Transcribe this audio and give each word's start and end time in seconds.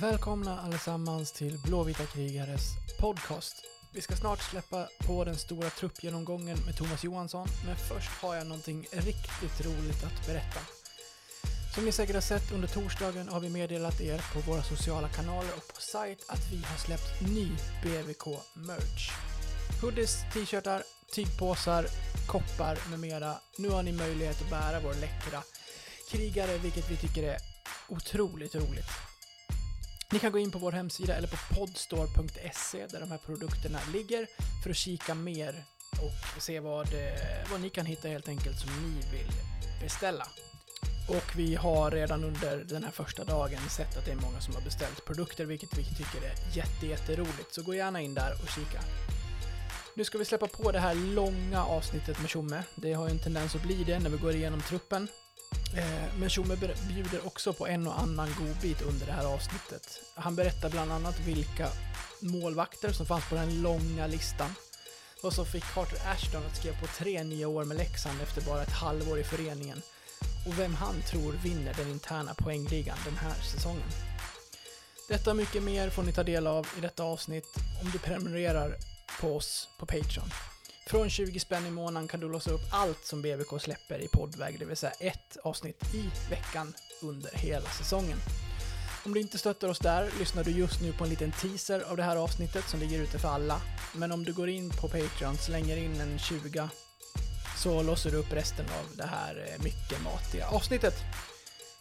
Välkomna 0.00 0.60
allesammans 0.60 1.32
till 1.32 1.58
Blåvita 1.58 2.06
krigares 2.06 2.62
podcast. 3.00 3.64
Vi 3.92 4.00
ska 4.00 4.16
snart 4.16 4.42
släppa 4.42 4.88
på 5.06 5.24
den 5.24 5.36
stora 5.36 5.70
truppgenomgången 5.70 6.58
med 6.66 6.76
Thomas 6.76 7.04
Johansson, 7.04 7.48
men 7.66 7.76
först 7.76 8.10
har 8.10 8.34
jag 8.34 8.46
någonting 8.46 8.86
riktigt 8.92 9.66
roligt 9.66 10.04
att 10.04 10.26
berätta. 10.26 10.60
Som 11.74 11.84
ni 11.84 11.92
säkert 11.92 12.14
har 12.14 12.20
sett 12.20 12.52
under 12.52 12.68
torsdagen 12.68 13.28
har 13.28 13.40
vi 13.40 13.48
meddelat 13.48 14.00
er 14.00 14.24
på 14.32 14.40
våra 14.50 14.62
sociala 14.62 15.08
kanaler 15.08 15.50
och 15.56 15.74
på 15.74 15.80
sajt 15.80 16.24
att 16.28 16.52
vi 16.52 16.56
har 16.56 16.76
släppt 16.76 17.20
ny 17.20 17.48
BVK-merch. 17.82 19.10
Hoodies, 19.82 20.16
t-shirtar, 20.32 20.82
tygpåsar, 21.14 21.86
koppar 22.26 22.78
med 22.90 23.00
mera. 23.00 23.34
Nu 23.58 23.68
har 23.68 23.82
ni 23.82 23.92
möjlighet 23.92 24.42
att 24.42 24.50
bära 24.50 24.80
vår 24.80 24.94
läckra 24.94 25.42
krigare, 26.10 26.58
vilket 26.58 26.90
vi 26.90 26.96
tycker 26.96 27.22
är 27.22 27.38
otroligt 27.88 28.54
roligt. 28.54 28.90
Ni 30.14 30.20
kan 30.20 30.32
gå 30.32 30.38
in 30.38 30.50
på 30.50 30.58
vår 30.58 30.72
hemsida 30.72 31.16
eller 31.16 31.28
på 31.28 31.36
podstore.se 31.54 32.86
där 32.86 33.00
de 33.00 33.10
här 33.10 33.18
produkterna 33.18 33.78
ligger 33.92 34.26
för 34.62 34.70
att 34.70 34.76
kika 34.76 35.14
mer 35.14 35.64
och 35.90 36.42
se 36.42 36.60
vad, 36.60 36.86
eh, 36.86 37.50
vad 37.50 37.60
ni 37.60 37.70
kan 37.70 37.86
hitta 37.86 38.08
helt 38.08 38.28
enkelt 38.28 38.58
som 38.58 38.70
ni 38.82 39.16
vill 39.16 39.32
beställa. 39.80 40.26
Och 41.08 41.36
vi 41.36 41.54
har 41.54 41.90
redan 41.90 42.24
under 42.24 42.64
den 42.64 42.84
här 42.84 42.90
första 42.90 43.24
dagen 43.24 43.68
sett 43.70 43.96
att 43.96 44.04
det 44.04 44.12
är 44.12 44.16
många 44.16 44.40
som 44.40 44.54
har 44.54 44.62
beställt 44.62 45.04
produkter, 45.04 45.44
vilket 45.44 45.78
vi 45.78 45.84
tycker 45.84 46.26
är 46.26 46.56
jätte, 46.56 46.86
jätteroligt. 46.86 47.54
Så 47.54 47.62
gå 47.62 47.74
gärna 47.74 48.00
in 48.00 48.14
där 48.14 48.32
och 48.42 48.48
kika. 48.48 48.80
Nu 49.94 50.04
ska 50.04 50.18
vi 50.18 50.24
släppa 50.24 50.46
på 50.46 50.72
det 50.72 50.80
här 50.80 50.94
långa 50.94 51.64
avsnittet 51.64 52.20
med 52.20 52.30
Tjomme. 52.30 52.62
Det 52.74 52.92
har 52.92 53.08
ju 53.08 53.10
en 53.10 53.22
tendens 53.22 53.54
att 53.54 53.62
bli 53.62 53.84
det 53.84 53.98
när 53.98 54.10
vi 54.10 54.16
går 54.16 54.34
igenom 54.34 54.60
truppen. 54.60 55.08
Eh, 55.76 56.18
men 56.18 56.30
Tjomme 56.30 56.56
bjuder 56.88 57.26
också 57.26 57.52
på 57.52 57.66
en 57.66 57.86
och 57.86 58.00
annan 58.00 58.28
godbit 58.38 58.82
under 58.82 59.06
det 59.06 59.12
här 59.12 59.26
avsnittet. 59.26 60.00
Han 60.14 60.36
berättar 60.36 60.70
bland 60.70 60.92
annat 60.92 61.20
vilka 61.20 61.68
målvakter 62.20 62.92
som 62.92 63.06
fanns 63.06 63.28
på 63.28 63.34
den 63.34 63.62
långa 63.62 64.06
listan. 64.06 64.54
Vad 65.22 65.32
som 65.32 65.46
fick 65.46 65.64
Carter 65.64 65.98
Ashton 66.12 66.42
att 66.46 66.56
skriva 66.56 66.76
på 66.76 66.86
tre 66.86 67.24
nya 67.24 67.48
år 67.48 67.64
med 67.64 67.76
Leksand 67.76 68.20
efter 68.22 68.42
bara 68.42 68.62
ett 68.62 68.72
halvår 68.72 69.18
i 69.18 69.24
föreningen. 69.24 69.82
Och 70.46 70.58
vem 70.58 70.74
han 70.74 71.02
tror 71.02 71.32
vinner 71.32 71.74
den 71.74 71.90
interna 71.90 72.34
poängligan 72.34 72.98
den 73.04 73.16
här 73.16 73.42
säsongen. 73.52 73.88
Detta 75.08 75.30
och 75.30 75.36
mycket 75.36 75.62
mer 75.62 75.90
får 75.90 76.02
ni 76.02 76.12
ta 76.12 76.22
del 76.22 76.46
av 76.46 76.66
i 76.78 76.80
detta 76.80 77.02
avsnitt 77.02 77.56
om 77.82 77.90
du 77.90 77.98
prenumererar 77.98 78.76
på 79.20 79.36
oss 79.36 79.68
på 79.78 79.86
Patreon. 79.86 80.53
Från 80.86 81.10
20 81.10 81.40
spänn 81.40 81.66
i 81.66 81.70
månaden 81.70 82.08
kan 82.08 82.20
du 82.20 82.28
låsa 82.28 82.50
upp 82.50 82.60
allt 82.70 83.04
som 83.04 83.22
BVK 83.22 83.60
släpper 83.60 83.98
i 83.98 84.08
poddväg, 84.08 84.58
det 84.58 84.64
vill 84.64 84.76
säga 84.76 84.92
ett 84.92 85.36
avsnitt 85.42 85.94
i 85.94 86.30
veckan 86.30 86.74
under 87.02 87.30
hela 87.34 87.68
säsongen. 87.68 88.18
Om 89.04 89.14
du 89.14 89.20
inte 89.20 89.38
stöttar 89.38 89.68
oss 89.68 89.78
där 89.78 90.10
lyssnar 90.18 90.44
du 90.44 90.50
just 90.50 90.82
nu 90.82 90.92
på 90.92 91.04
en 91.04 91.10
liten 91.10 91.32
teaser 91.32 91.80
av 91.80 91.96
det 91.96 92.02
här 92.02 92.16
avsnittet 92.16 92.68
som 92.68 92.80
ligger 92.80 93.02
ute 93.02 93.18
för 93.18 93.28
alla. 93.28 93.60
Men 93.94 94.12
om 94.12 94.24
du 94.24 94.32
går 94.32 94.48
in 94.48 94.70
på 94.70 94.88
Patreon, 94.88 95.36
slänger 95.36 95.76
in 95.76 96.00
en 96.00 96.18
20 96.18 96.68
så 97.56 97.82
låser 97.82 98.10
du 98.10 98.16
upp 98.16 98.32
resten 98.32 98.66
av 98.66 98.96
det 98.96 99.06
här 99.06 99.46
eh, 99.48 99.64
mycket 99.64 100.02
matiga 100.04 100.46
avsnittet. 100.48 100.94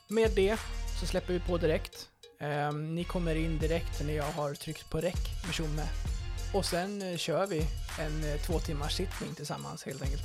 Med 0.07 0.31
det 0.35 0.57
så 0.99 1.05
släpper 1.05 1.33
vi 1.33 1.39
på 1.39 1.57
direkt. 1.57 2.09
Ehm, 2.39 2.95
ni 2.95 3.03
kommer 3.03 3.35
in 3.35 3.59
direkt 3.59 4.01
när 4.05 4.13
jag 4.13 4.31
har 4.31 4.53
tryckt 4.53 4.89
på 4.89 4.97
räck 4.97 5.45
med 5.45 5.53
Tjomme. 5.53 5.83
Och 6.53 6.65
sen 6.65 7.01
eh, 7.01 7.17
kör 7.17 7.47
vi 7.47 7.67
en 7.99 8.23
eh, 8.23 8.41
två 8.41 8.59
timmars 8.59 8.93
sittning 8.93 9.33
tillsammans 9.35 9.85
helt 9.85 10.01
enkelt. 10.01 10.23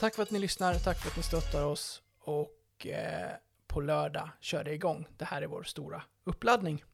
Tack 0.00 0.14
för 0.14 0.22
att 0.22 0.30
ni 0.30 0.38
lyssnar, 0.38 0.74
tack 0.74 0.98
för 0.98 1.08
att 1.10 1.16
ni 1.16 1.22
stöttar 1.22 1.64
oss 1.64 2.02
och 2.24 2.86
eh, 2.86 3.30
på 3.66 3.80
lördag 3.80 4.28
kör 4.40 4.64
det 4.64 4.72
igång. 4.72 5.06
Det 5.16 5.24
här 5.24 5.42
är 5.42 5.46
vår 5.46 5.62
stora 5.62 6.02
uppladdning. 6.24 6.84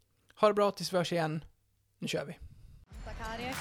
Ha 0.41 0.49
det 0.49 0.55
bra 0.55 0.71
tills 0.71 0.93
vi 0.93 0.97
hörs 0.97 1.13
igen. 1.13 1.45
Nu 1.99 2.09
kör 2.09 2.25
vi. 2.25 2.39
Sakariek 3.05 3.57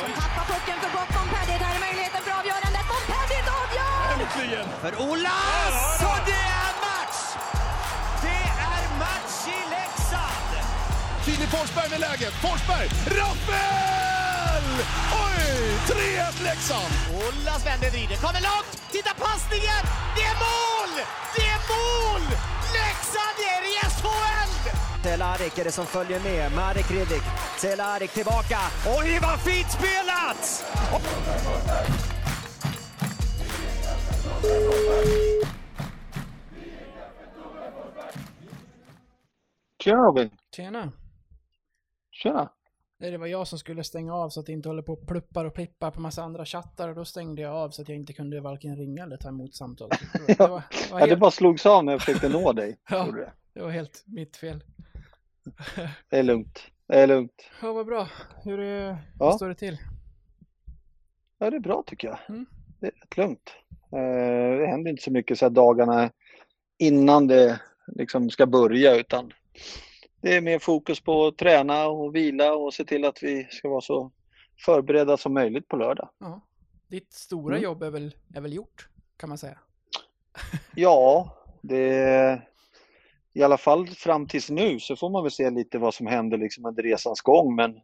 som 0.00 0.12
tappar 0.22 0.44
pucken 0.52 0.78
för 0.82 0.90
gott. 0.98 1.10
Montpellier, 1.16 1.58
där 1.58 1.74
är 1.76 1.80
möjligheten 1.86 2.22
för 2.26 2.32
avgörandet. 2.40 2.84
Montpellier 2.92 3.46
avgör! 3.62 3.96
Äntligen! 4.12 4.68
för 4.82 4.92
match! 5.22 6.26
Det 6.26 6.75
Filip 11.36 11.50
Forsberg 11.50 11.90
med 11.90 12.00
läget. 12.00 12.34
Forsberg! 12.44 12.88
Rappel! 13.18 14.66
Oj! 15.24 15.44
3-1 15.88 16.42
Leksand! 16.44 16.92
Olas 17.16 17.66
vänder, 17.66 17.90
vrider, 17.90 18.16
kommer 18.16 18.40
långt! 18.50 18.70
Titta 18.90 19.10
passningen! 19.24 19.82
Det 20.16 20.24
är 20.32 20.36
mål! 20.46 20.92
Det 21.36 21.46
är 21.56 21.60
mål! 21.72 22.22
Leksand 22.78 23.38
är 23.54 23.62
i 23.72 23.74
SHL! 23.96 24.52
Cehlárik 25.02 25.58
är 25.58 25.64
det 25.64 25.72
som 25.72 25.86
följer 25.86 26.20
med. 26.20 26.52
Marek 26.52 26.90
Hrivik. 26.90 27.22
Cehlárik 27.58 28.10
tillbaka. 28.10 28.58
Oj, 28.98 29.18
vad 29.22 29.40
fint 29.40 29.70
spelat! 29.70 30.64
Tjena 39.82 39.98
Robin! 39.98 40.30
Tjena! 40.56 40.92
Tjena! 42.26 42.48
Nej, 42.98 43.10
det 43.10 43.18
var 43.18 43.26
jag 43.26 43.48
som 43.48 43.58
skulle 43.58 43.84
stänga 43.84 44.14
av 44.14 44.28
så 44.30 44.40
att 44.40 44.46
det 44.46 44.52
inte 44.52 44.68
håller 44.68 44.82
på 44.82 44.92
och 44.92 45.06
pluppar 45.06 45.44
och 45.44 45.54
plippar 45.54 45.90
på 45.90 46.00
massa 46.00 46.22
andra 46.22 46.44
chattar 46.44 46.88
och 46.88 46.94
då 46.94 47.04
stängde 47.04 47.42
jag 47.42 47.52
av 47.54 47.70
så 47.70 47.82
att 47.82 47.88
jag 47.88 47.98
inte 47.98 48.12
kunde 48.12 48.40
varken 48.40 48.76
ringa 48.76 49.02
eller 49.02 49.16
ta 49.16 49.28
emot 49.28 49.54
samtal. 49.54 49.90
Det 50.26 50.38
var, 50.38 50.48
var, 50.48 50.62
Ja, 50.90 50.96
det 50.98 51.06
helt, 51.06 51.20
bara 51.20 51.30
slogs 51.30 51.66
av 51.66 51.84
när 51.84 51.92
jag 51.92 52.00
försökte 52.00 52.28
nå 52.28 52.52
dig. 52.52 52.78
Ja. 52.90 53.04
Det. 53.04 53.32
det 53.52 53.62
var 53.62 53.70
helt 53.70 54.02
mitt 54.06 54.36
fel. 54.36 54.64
det 56.10 56.18
är 56.18 56.22
lugnt. 56.22 56.60
Det 56.88 56.94
är 56.94 57.06
lugnt. 57.06 57.50
Ja, 57.62 57.72
vad 57.72 57.86
bra. 57.86 58.08
Hur 58.44 58.60
är, 58.60 58.98
Ja. 59.18 59.32
står 59.32 59.48
det 59.48 59.54
till? 59.54 59.78
Ja, 61.38 61.50
det 61.50 61.56
är 61.56 61.60
bra 61.60 61.82
tycker 61.86 62.08
jag. 62.08 62.18
Mm. 62.28 62.46
Det 62.80 62.86
är 62.86 62.90
rätt 62.90 63.16
lugnt. 63.16 63.50
Eh, 63.92 64.58
det 64.60 64.66
händer 64.66 64.90
inte 64.90 65.02
så 65.02 65.10
mycket 65.10 65.38
så 65.38 65.44
här 65.44 65.50
dagarna 65.50 66.10
innan 66.78 67.26
det 67.26 67.60
liksom 67.86 68.30
ska 68.30 68.46
börja 68.46 68.96
utan 68.96 69.32
det 70.26 70.36
är 70.36 70.40
mer 70.40 70.58
fokus 70.58 71.00
på 71.00 71.26
att 71.26 71.36
träna 71.38 71.86
och 71.86 72.14
vila 72.14 72.52
och 72.52 72.74
se 72.74 72.84
till 72.84 73.04
att 73.04 73.22
vi 73.22 73.46
ska 73.50 73.68
vara 73.68 73.80
så 73.80 74.10
förberedda 74.64 75.16
som 75.16 75.34
möjligt 75.34 75.68
på 75.68 75.76
lördag. 75.76 76.08
Ja. 76.18 76.40
Ditt 76.88 77.12
stora 77.12 77.54
Mm. 77.54 77.64
jobb 77.64 77.82
är 77.82 77.90
väl, 77.90 78.14
är 78.34 78.40
väl 78.40 78.52
gjort, 78.52 78.88
kan 79.16 79.28
man 79.28 79.38
säga. 79.38 79.58
Ja, 80.74 81.30
det 81.62 82.42
i 83.32 83.42
alla 83.42 83.58
fall 83.58 83.86
fram 83.86 84.26
tills 84.28 84.50
nu 84.50 84.80
så 84.80 84.96
får 84.96 85.10
man 85.10 85.22
väl 85.22 85.32
se 85.32 85.50
lite 85.50 85.78
vad 85.78 85.94
som 85.94 86.06
händer 86.06 86.38
liksom 86.38 86.66
under 86.66 86.82
resans 86.82 87.20
gång. 87.20 87.54
Men, 87.54 87.80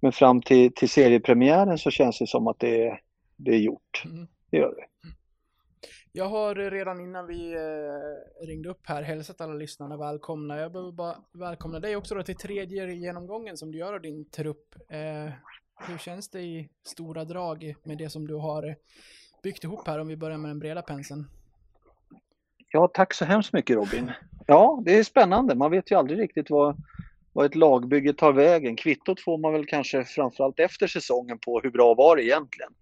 men 0.00 0.12
fram 0.12 0.42
till, 0.42 0.74
till 0.74 0.90
seriepremiären 0.90 1.78
så 1.78 1.90
känns 1.90 2.18
det 2.18 2.26
som 2.26 2.46
att 2.46 2.58
det 2.58 2.86
är, 2.86 3.00
det 3.36 3.50
är 3.50 3.58
gjort. 3.58 4.02
Mm. 4.04 4.28
Det 4.50 4.56
gör 4.56 4.74
det. 4.74 5.08
Jag 6.12 6.28
har 6.28 6.54
redan 6.54 7.00
innan 7.00 7.26
vi 7.26 7.52
eh, 7.52 8.46
ringde 8.46 8.68
upp 8.68 8.86
här 8.86 9.02
hälsat 9.02 9.40
alla 9.40 9.54
lyssnarna 9.54 9.96
välkomna. 9.96 10.60
Jag 10.60 10.72
behöver 10.72 10.92
bara 10.92 11.16
välkomna 11.32 11.80
dig 11.80 11.96
också 11.96 12.14
då 12.14 12.22
till 12.22 12.36
tredje 12.36 12.94
genomgången 12.94 13.56
som 13.56 13.72
du 13.72 13.78
gör 13.78 13.94
av 13.94 14.00
din 14.00 14.24
trupp. 14.24 14.74
Eh, 14.88 15.32
hur 15.88 15.98
känns 15.98 16.28
det 16.28 16.40
i 16.40 16.68
stora 16.84 17.24
drag 17.24 17.74
med 17.82 17.98
det 17.98 18.10
som 18.10 18.26
du 18.26 18.34
har 18.34 18.68
eh, 18.68 18.74
byggt 19.42 19.64
ihop 19.64 19.86
här 19.86 19.98
om 19.98 20.08
vi 20.08 20.16
börjar 20.16 20.38
med 20.38 20.50
den 20.50 20.58
breda 20.58 20.82
penseln? 20.82 21.24
Ja, 22.72 22.88
tack 22.94 23.14
så 23.14 23.24
hemskt 23.24 23.52
mycket 23.52 23.76
Robin. 23.76 24.10
Ja, 24.46 24.82
det 24.84 24.98
är 24.98 25.04
spännande. 25.04 25.54
Man 25.54 25.70
vet 25.70 25.90
ju 25.90 25.96
aldrig 25.96 26.18
riktigt 26.18 26.50
vad, 26.50 26.76
vad 27.32 27.46
ett 27.46 27.54
lagbygge 27.54 28.12
tar 28.12 28.32
vägen. 28.32 28.76
Kvittot 28.76 29.20
får 29.20 29.38
man 29.38 29.52
väl 29.52 29.66
kanske 29.66 30.04
framförallt 30.04 30.60
efter 30.60 30.86
säsongen 30.86 31.38
på 31.38 31.60
hur 31.60 31.70
bra 31.70 31.94
var 31.94 32.16
det 32.16 32.24
egentligen. 32.24 32.72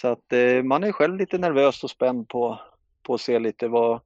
Så 0.00 0.08
att 0.08 0.32
eh, 0.32 0.62
man 0.62 0.84
är 0.84 0.92
själv 0.92 1.16
lite 1.16 1.38
nervös 1.38 1.84
och 1.84 1.90
spänd 1.90 2.28
på, 2.28 2.60
på 3.02 3.14
att 3.14 3.20
se 3.20 3.38
lite 3.38 3.68
vad, 3.68 4.00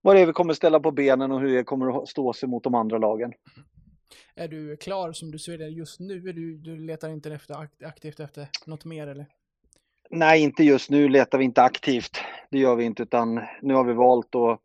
vad 0.00 0.16
det 0.16 0.20
är 0.20 0.26
vi 0.26 0.32
kommer 0.32 0.54
ställa 0.54 0.80
på 0.80 0.90
benen 0.90 1.32
och 1.32 1.40
hur 1.40 1.56
det 1.56 1.64
kommer 1.64 2.02
att 2.02 2.08
stå 2.08 2.32
sig 2.32 2.48
mot 2.48 2.64
de 2.64 2.74
andra 2.74 2.98
lagen. 2.98 3.32
Är 4.34 4.48
du 4.48 4.76
klar 4.76 5.12
som 5.12 5.30
du 5.30 5.38
ser 5.38 5.58
det 5.58 5.68
just 5.68 6.00
nu? 6.00 6.20
Du, 6.20 6.56
du 6.56 6.76
letar 6.76 7.08
inte 7.08 7.34
efter, 7.34 7.54
akt- 7.54 7.86
aktivt 7.86 8.20
efter 8.20 8.48
något 8.66 8.84
mer 8.84 9.06
eller? 9.06 9.26
Nej, 10.10 10.42
inte 10.42 10.64
just 10.64 10.90
nu 10.90 11.08
letar 11.08 11.38
vi 11.38 11.44
inte 11.44 11.62
aktivt. 11.62 12.20
Det 12.50 12.58
gör 12.58 12.76
vi 12.76 12.84
inte 12.84 13.02
utan 13.02 13.40
nu 13.62 13.74
har 13.74 13.84
vi 13.84 13.92
valt 13.92 14.34
att, 14.34 14.60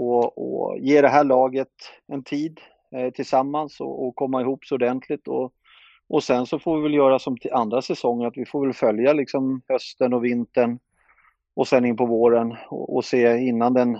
att, 0.00 0.38
att 0.38 0.80
ge 0.80 1.00
det 1.00 1.08
här 1.08 1.24
laget 1.24 1.72
en 2.06 2.24
tid 2.24 2.60
eh, 2.96 3.10
tillsammans 3.10 3.80
och, 3.80 4.06
och 4.06 4.14
komma 4.14 4.40
ihop 4.40 4.64
så 4.64 4.74
ordentligt. 4.74 5.28
Och, 5.28 5.52
och 6.08 6.22
sen 6.24 6.46
så 6.46 6.58
får 6.58 6.76
vi 6.76 6.82
väl 6.82 6.94
göra 6.94 7.18
som 7.18 7.38
till 7.38 7.52
andra 7.52 7.82
säsonger 7.82 8.26
att 8.26 8.36
vi 8.36 8.46
får 8.46 8.66
väl 8.66 8.74
följa 8.74 9.12
liksom 9.12 9.62
hösten 9.68 10.14
och 10.14 10.24
vintern 10.24 10.78
och 11.54 11.68
sen 11.68 11.84
in 11.84 11.96
på 11.96 12.06
våren 12.06 12.56
och, 12.68 12.96
och 12.96 13.04
se 13.04 13.38
innan 13.38 13.74
den 13.74 13.98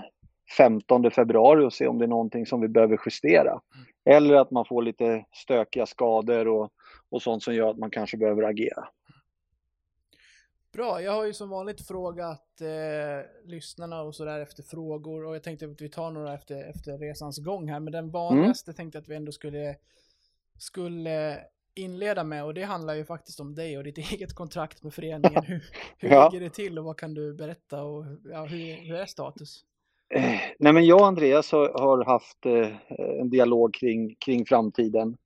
15 0.57 1.11
februari 1.11 1.65
och 1.65 1.73
se 1.73 1.87
om 1.87 1.97
det 1.97 2.05
är 2.05 2.07
någonting 2.07 2.45
som 2.45 2.61
vi 2.61 2.67
behöver 2.67 2.99
justera. 3.05 3.61
Eller 4.05 4.35
att 4.35 4.51
man 4.51 4.65
får 4.65 4.81
lite 4.81 5.25
stökiga 5.33 5.85
skador 5.85 6.47
och, 6.47 6.71
och 7.09 7.21
sånt 7.21 7.43
som 7.43 7.55
gör 7.55 7.69
att 7.69 7.77
man 7.77 7.89
kanske 7.89 8.17
behöver 8.17 8.43
agera. 8.43 8.87
Bra, 10.73 11.01
jag 11.01 11.11
har 11.11 11.25
ju 11.25 11.33
som 11.33 11.49
vanligt 11.49 11.87
frågat 11.87 12.61
eh, 12.61 13.49
lyssnarna 13.49 14.01
och 14.01 14.15
sådär 14.15 14.39
efter 14.39 14.63
frågor 14.63 15.25
och 15.25 15.35
jag 15.35 15.43
tänkte 15.43 15.65
att 15.65 15.81
vi 15.81 15.89
tar 15.89 16.11
några 16.11 16.33
efter, 16.33 16.69
efter 16.69 16.97
resans 16.97 17.37
gång 17.37 17.69
här, 17.69 17.79
men 17.79 17.93
den 17.93 18.11
vanligaste 18.11 18.71
mm. 18.71 18.75
tänkte 18.75 18.97
jag 18.97 19.01
att 19.01 19.09
vi 19.09 19.15
ändå 19.15 19.31
skulle, 19.31 19.75
skulle 20.57 21.39
inleda 21.75 22.23
med 22.23 22.45
och 22.45 22.53
det 22.53 22.63
handlar 22.63 22.95
ju 22.95 23.05
faktiskt 23.05 23.39
om 23.39 23.55
dig 23.55 23.77
och 23.77 23.83
ditt 23.83 23.97
eget 24.11 24.35
kontrakt 24.35 24.83
med 24.83 24.93
föreningen. 24.93 25.43
Hur, 25.43 25.63
hur 25.97 26.09
ja. 26.09 26.29
ligger 26.29 26.45
det 26.45 26.53
till 26.53 26.79
och 26.79 26.85
vad 26.85 26.97
kan 26.97 27.13
du 27.13 27.33
berätta 27.33 27.83
och 27.83 28.05
ja, 28.23 28.45
hur, 28.45 28.87
hur 28.87 28.95
är 28.95 29.05
status? 29.05 29.63
Eh, 30.13 30.39
nej 30.59 30.73
men 30.73 30.85
jag 30.85 30.99
och 30.99 31.07
Andreas 31.07 31.51
har, 31.51 31.69
har 31.69 32.05
haft 32.05 32.45
eh, 32.45 32.69
en 33.19 33.29
dialog 33.29 33.73
kring, 33.73 34.15
kring 34.15 34.45
framtiden 34.45 35.17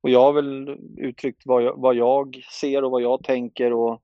och 0.00 0.10
jag 0.10 0.20
har 0.20 0.32
väl 0.32 0.78
uttryckt 0.96 1.42
vad 1.44 1.62
jag, 1.62 1.74
vad 1.76 1.94
jag 1.94 2.42
ser 2.60 2.84
och 2.84 2.90
vad 2.90 3.02
jag 3.02 3.24
tänker 3.24 3.72
och, 3.72 4.02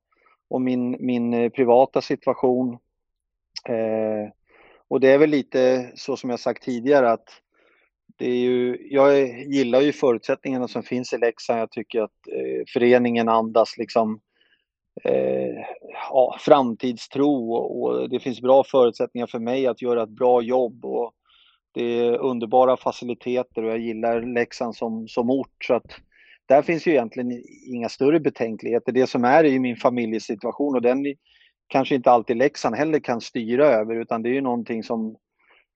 och 0.49 0.61
min, 0.61 0.97
min 1.01 1.35
eh, 1.35 1.51
privata 1.51 2.01
situation. 2.01 2.79
Eh, 3.69 4.33
och 4.89 5.01
det 5.01 5.09
är 5.09 5.19
väl 5.19 5.31
lite 5.31 5.93
så 5.95 6.17
som 6.17 6.31
jag 6.31 6.41
sagt 6.41 6.63
tidigare 6.63 7.11
att 7.11 7.29
det 8.17 8.27
är 8.27 8.37
ju, 8.37 8.79
jag 8.91 9.29
gillar 9.29 9.81
ju 9.81 9.93
förutsättningarna 9.93 10.69
som 10.69 10.83
finns 10.83 11.13
i 11.13 11.19
Leksand. 11.19 11.61
Jag 11.61 11.71
tycker 11.71 12.03
att 12.03 12.29
eh, 12.33 12.65
föreningen 12.73 13.29
andas 13.29 13.77
liksom 13.79 14.21
eh, 15.05 15.65
ja, 16.11 16.37
framtidstro 16.41 17.53
och, 17.53 17.83
och, 17.83 18.11
det 18.11 18.21
finns 18.21 18.41
bra 18.41 18.65
förutsättningar 18.65 19.27
för 19.27 19.39
mig 19.39 19.67
att 19.67 19.83
göra 19.83 20.03
ett 20.03 20.09
bra 20.09 20.43
jobb. 20.43 20.85
Och 20.85 21.13
det 21.73 21.83
är 21.83 22.19
underbara 22.19 22.77
faciliteter 22.77 23.65
och 23.65 23.71
jag 23.71 23.79
gillar 23.79 24.23
Leksand 24.23 24.77
som, 24.77 25.09
som 25.09 25.31
ort. 25.31 25.65
Så 25.67 25.75
att 25.75 26.01
där 26.47 26.63
finns 26.63 26.87
ju 26.87 26.91
egentligen 26.91 27.43
inga 27.67 27.89
större 27.89 28.21
betänkligheter. 28.21 28.93
Det 28.93 29.07
som 29.07 29.25
är 29.25 29.45
i 29.45 29.59
min 29.59 29.77
familjesituation 29.77 30.75
och 30.75 30.83
den 30.83 31.05
kanske 31.67 31.95
inte 31.95 32.11
alltid 32.11 32.37
Leksand 32.37 32.77
heller 32.77 32.99
kan 32.99 33.21
styra 33.21 33.67
över 33.67 33.95
utan 33.97 34.23
det 34.23 34.29
är 34.29 34.35
ju 34.35 34.41
någonting 34.41 34.83
som 34.83 35.17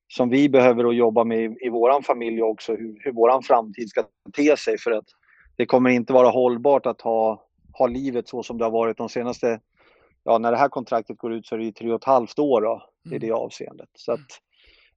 som 0.08 0.28
vi 0.28 0.48
behöver 0.48 0.84
att 0.84 0.96
jobba 0.96 1.24
med 1.24 1.38
i, 1.38 1.56
i 1.60 1.68
vår 1.68 2.02
familj 2.02 2.42
också, 2.42 2.72
hur, 2.76 3.00
hur 3.04 3.12
vår 3.12 3.42
framtid 3.42 3.88
ska 3.88 4.04
te 4.36 4.56
sig. 4.56 4.78
För 4.78 4.90
att 4.90 5.04
det 5.56 5.66
kommer 5.66 5.90
inte 5.90 6.12
vara 6.12 6.28
hållbart 6.28 6.86
att 6.86 7.00
ha, 7.00 7.46
ha 7.72 7.86
livet 7.86 8.28
så 8.28 8.42
som 8.42 8.58
det 8.58 8.64
har 8.64 8.70
varit 8.70 8.96
de 8.96 9.08
senaste, 9.08 9.60
ja 10.24 10.38
när 10.38 10.52
det 10.52 10.58
här 10.58 10.68
kontraktet 10.68 11.18
går 11.18 11.32
ut 11.32 11.46
så 11.46 11.54
är 11.54 11.58
det 11.58 11.64
ju 11.64 11.72
tre 11.72 11.90
och 11.92 12.00
ett 12.00 12.04
halvt 12.04 12.38
år 12.38 12.60
då, 12.60 12.82
i 13.04 13.08
mm. 13.08 13.20
det 13.20 13.32
avseendet. 13.32 13.88
Så 13.94 14.12
att 14.12 14.26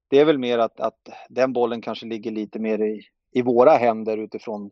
det 0.08 0.20
är 0.20 0.26
väl 0.26 0.40
mer 0.40 0.60
att, 0.60 0.80
att 0.80 1.10
den 1.30 1.54
bollen 1.54 1.82
kanske 1.82 2.06
ligger 2.06 2.32
lite 2.32 2.60
mer 2.60 2.82
i, 2.82 3.02
i 3.32 3.42
våra 3.42 3.72
händer 3.72 4.18
utifrån 4.18 4.72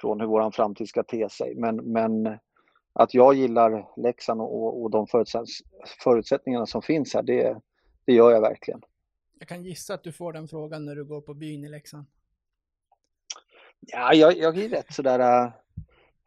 från 0.00 0.20
hur 0.20 0.26
vår 0.26 0.50
framtid 0.50 0.88
ska 0.88 1.02
te 1.02 1.28
sig. 1.28 1.54
Men, 1.56 1.76
men 1.76 2.38
att 2.92 3.14
jag 3.14 3.34
gillar 3.34 3.88
Leksand 3.96 4.40
och, 4.40 4.82
och 4.82 4.90
de 4.90 5.06
förutsättningarna 6.04 6.66
som 6.66 6.82
finns 6.82 7.14
här, 7.14 7.22
det, 7.22 7.60
det 8.04 8.12
gör 8.12 8.30
jag 8.30 8.40
verkligen. 8.40 8.80
Jag 9.40 9.48
kan 9.48 9.64
gissa 9.64 9.94
att 9.94 10.02
du 10.02 10.12
får 10.12 10.32
den 10.32 10.48
frågan 10.48 10.84
när 10.84 10.96
du 10.96 11.04
går 11.04 11.20
på 11.20 11.34
byn 11.34 11.64
i 11.64 11.68
Leksand. 11.68 12.04
Ja, 13.80 14.14
jag, 14.14 14.38
jag 14.38 14.58
är 14.58 14.68
rätt 14.68 14.94
sådär 14.94 15.44
äh, 15.44 15.52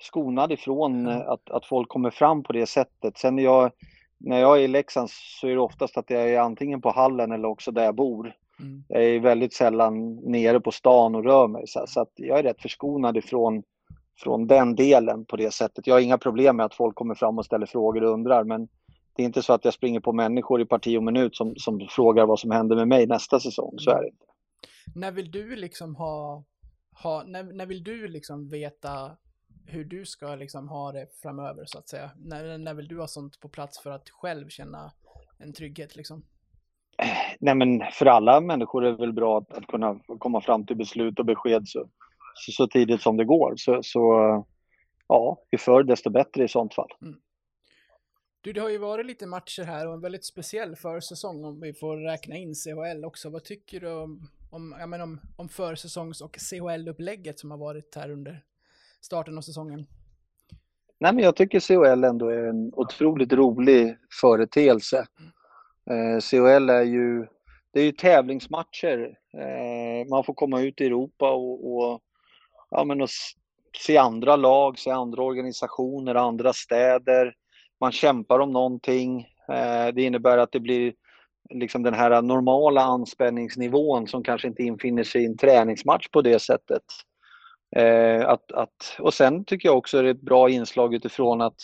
skonad 0.02 0.52
ifrån 0.52 1.08
äh, 1.08 1.18
att, 1.18 1.50
att 1.50 1.66
folk 1.66 1.90
kommer 1.90 2.10
fram 2.10 2.44
på 2.44 2.54
det 2.54 2.66
sättet. 2.66 3.18
Sen 3.18 3.36
när 3.36 3.44
jag, 3.44 3.72
när 4.18 4.40
jag 4.40 4.58
är 4.58 4.62
i 4.62 4.68
Leksand 4.68 5.10
så 5.10 5.48
är 5.48 5.52
det 5.52 5.60
oftast 5.60 5.98
att 5.98 6.10
jag 6.10 6.30
är 6.30 6.40
antingen 6.40 6.82
på 6.82 6.92
hallen 6.92 7.32
eller 7.32 7.48
också 7.48 7.72
där 7.72 7.84
jag 7.84 7.96
bor. 7.96 8.36
Mm. 8.60 8.84
Jag 8.88 9.04
är 9.04 9.20
väldigt 9.20 9.54
sällan 9.54 10.16
nere 10.16 10.60
på 10.60 10.72
stan 10.72 11.16
och 11.16 11.24
rör 11.24 11.48
mig 11.48 11.68
så, 11.68 11.84
så 11.88 12.02
att 12.02 12.12
jag 12.16 12.40
är 12.40 12.44
rätt 12.44 12.62
förskonad 12.62 13.18
ifrån 13.18 13.64
från 14.18 14.48
den 14.48 14.76
delen 14.76 15.26
på 15.26 15.38
det 15.38 15.54
sättet. 15.54 15.88
Jag 15.88 15.96
har 15.96 16.02
inga 16.02 16.18
problem 16.18 16.58
med 16.58 16.66
att 16.66 16.76
folk 16.76 16.96
kommer 16.96 17.16
fram 17.16 17.40
och 17.40 17.46
ställer 17.46 17.66
frågor 17.66 18.04
och 18.04 18.14
undrar 18.14 18.44
men 18.44 18.68
det 19.16 19.24
är 19.24 19.26
inte 19.26 19.42
så 19.42 19.54
att 19.54 19.66
jag 19.66 19.74
springer 19.74 20.00
på 20.00 20.14
människor 20.14 20.62
i 20.62 20.66
parti 20.66 20.98
och 20.98 21.04
minut 21.04 21.36
som, 21.36 21.56
som 21.56 21.88
frågar 21.90 22.26
vad 22.26 22.40
som 22.40 22.52
händer 22.52 22.76
med 22.76 22.88
mig 22.88 23.08
nästa 23.08 23.40
säsong. 23.40 23.74
Så 23.78 23.92
är 23.92 24.02
det 24.02 24.08
inte. 24.08 24.26
När 24.96 25.12
vill 25.12 25.32
du 25.32 25.56
liksom 25.56 25.96
ha, 25.96 26.44
ha 27.04 27.24
när, 27.24 27.44
när 27.44 27.66
vill 27.66 27.84
du 27.84 28.08
liksom 28.08 28.50
veta 28.50 29.18
hur 29.66 29.86
du 29.86 30.06
ska 30.06 30.36
liksom 30.36 30.70
ha 30.70 30.92
det 30.92 31.08
framöver 31.22 31.64
så 31.66 31.78
att 31.78 31.90
säga? 31.90 32.12
När, 32.18 32.58
när 32.58 32.74
vill 32.74 32.88
du 32.88 33.00
ha 33.00 33.08
sånt 33.08 33.40
på 33.40 33.50
plats 33.50 33.80
för 33.80 33.92
att 33.92 34.10
själv 34.10 34.50
känna 34.50 34.92
en 35.40 35.54
trygghet 35.54 35.96
liksom? 35.96 36.26
Nej 37.40 37.56
men 37.56 37.84
för 37.92 38.06
alla 38.06 38.42
människor 38.42 38.86
är 38.86 38.92
det 38.92 38.98
väl 38.98 39.14
bra 39.14 39.38
att, 39.38 39.54
att 39.54 39.68
kunna 39.68 40.00
komma 40.20 40.42
fram 40.42 40.66
till 40.66 40.76
beslut 40.76 41.20
och 41.20 41.26
besked 41.26 41.68
så, 41.68 41.90
så, 42.36 42.52
så 42.52 42.68
tidigt 42.68 43.02
som 43.02 43.18
det 43.18 43.26
går. 43.26 43.54
Så, 43.58 43.80
så 43.84 44.00
ja, 45.08 45.38
ju 45.52 45.58
förr 45.58 45.84
desto 45.84 46.10
bättre 46.10 46.44
i 46.44 46.48
sånt 46.48 46.74
fall. 46.74 46.90
Mm. 47.02 47.16
Du, 48.44 48.54
det 48.54 48.62
har 48.62 48.70
ju 48.70 48.78
varit 48.78 49.06
lite 49.06 49.28
matcher 49.28 49.64
här 49.64 49.88
och 49.88 49.94
en 49.94 50.02
väldigt 50.02 50.26
speciell 50.26 50.76
försäsong 50.76 51.46
om 51.46 51.62
vi 51.62 51.74
får 51.74 51.98
räkna 51.98 52.36
in 52.36 52.56
CHL 52.56 53.06
också. 53.06 53.30
Vad 53.30 53.44
tycker 53.44 53.80
du 53.80 53.92
om, 53.92 54.30
om, 54.52 54.76
ja, 54.80 54.86
men 54.86 55.02
om, 55.02 55.20
om 55.36 55.50
försäsongs 55.50 56.22
och 56.22 56.38
CHL-upplägget 56.38 57.40
som 57.40 57.52
har 57.52 57.58
varit 57.58 57.96
här 57.96 58.12
under 58.12 58.44
starten 59.02 59.38
av 59.38 59.42
säsongen? 59.42 59.86
Nej, 61.00 61.14
men 61.14 61.24
jag 61.24 61.36
tycker 61.36 61.60
CHL 61.60 62.04
ändå 62.04 62.30
är 62.30 62.44
en 62.44 62.74
otroligt 62.74 63.34
rolig 63.34 63.98
företeelse. 64.22 65.08
Eh, 65.90 66.20
CHL 66.22 66.70
är 66.70 66.84
ju, 66.84 67.28
det 67.72 67.80
är 67.80 67.86
ju 67.86 67.92
tävlingsmatcher. 67.92 69.18
Eh, 69.34 70.10
man 70.10 70.24
får 70.24 70.34
komma 70.34 70.62
ut 70.62 70.82
i 70.82 70.86
Europa 70.86 71.32
och, 71.32 71.76
och, 71.76 72.02
ja, 72.70 72.84
men 72.84 73.02
och 73.02 73.10
se 73.86 73.98
andra 73.98 74.36
lag, 74.36 74.80
se 74.80 74.90
andra 74.90 75.24
organisationer, 75.24 76.16
andra 76.16 76.54
städer 76.54 77.36
man 77.84 77.92
kämpar 77.92 78.40
om 78.40 78.52
någonting. 78.52 79.28
Eh, 79.48 79.94
det 79.94 80.02
innebär 80.02 80.38
att 80.38 80.52
det 80.52 80.60
blir 80.60 80.94
liksom 81.50 81.84
den 81.84 81.94
här 81.94 82.22
normala 82.22 82.82
anspänningsnivån 82.82 84.08
som 84.08 84.24
kanske 84.24 84.48
inte 84.48 84.64
infinner 84.64 85.04
sig 85.04 85.22
i 85.22 85.26
en 85.26 85.38
träningsmatch 85.38 86.08
på 86.08 86.22
det 86.22 86.40
sättet. 86.40 86.84
Eh, 87.76 88.30
att, 88.30 88.52
att, 88.52 88.98
och 89.00 89.14
sen 89.14 89.46
tycker 89.46 89.70
jag 89.70 89.78
också 89.78 90.02
det 90.02 90.08
är 90.08 90.12
ett 90.12 90.22
bra 90.22 90.50
inslag 90.50 90.94
utifrån 90.94 91.42
att 91.42 91.62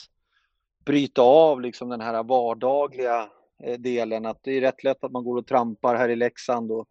bryta 0.86 1.22
av 1.22 1.62
liksom 1.62 1.90
den 1.90 2.02
här 2.02 2.24
vardagliga 2.24 3.30
eh, 3.64 3.80
delen. 3.80 4.26
Att 4.26 4.40
det 4.44 4.58
är 4.58 4.62
rätt 4.62 4.84
lätt 4.84 5.04
att 5.04 5.12
man 5.12 5.24
går 5.24 5.38
och 5.38 5.48
trampar 5.48 5.96
här 5.96 6.10
i 6.10 6.16
Leksand 6.16 6.72
och 6.72 6.88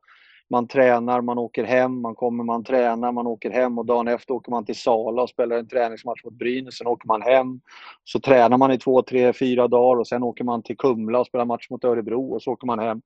man 0.50 0.68
tränar, 0.68 1.20
man 1.20 1.38
åker 1.38 1.64
hem, 1.64 2.00
man 2.00 2.14
kommer, 2.14 2.44
man 2.44 2.64
tränar, 2.64 3.12
man 3.12 3.26
åker 3.26 3.50
hem 3.50 3.78
och 3.78 3.86
dagen 3.86 4.08
efter 4.08 4.34
åker 4.34 4.50
man 4.50 4.64
till 4.64 4.74
Sala 4.74 5.22
och 5.22 5.28
spelar 5.28 5.56
en 5.56 5.68
träningsmatch 5.68 6.24
mot 6.24 6.34
Brynäs. 6.34 6.78
Sen 6.78 6.86
åker 6.86 7.06
man 7.06 7.22
hem, 7.22 7.60
så 8.04 8.20
tränar 8.20 8.58
man 8.58 8.72
i 8.72 8.78
två, 8.78 9.02
tre, 9.02 9.32
fyra 9.32 9.68
dagar 9.68 10.00
och 10.00 10.08
sen 10.08 10.22
åker 10.22 10.44
man 10.44 10.62
till 10.62 10.76
Kumla 10.76 11.20
och 11.20 11.26
spelar 11.26 11.44
match 11.44 11.70
mot 11.70 11.84
Örebro 11.84 12.34
och 12.34 12.42
så 12.42 12.52
åker 12.52 12.66
man 12.66 12.78
hem. 12.78 13.02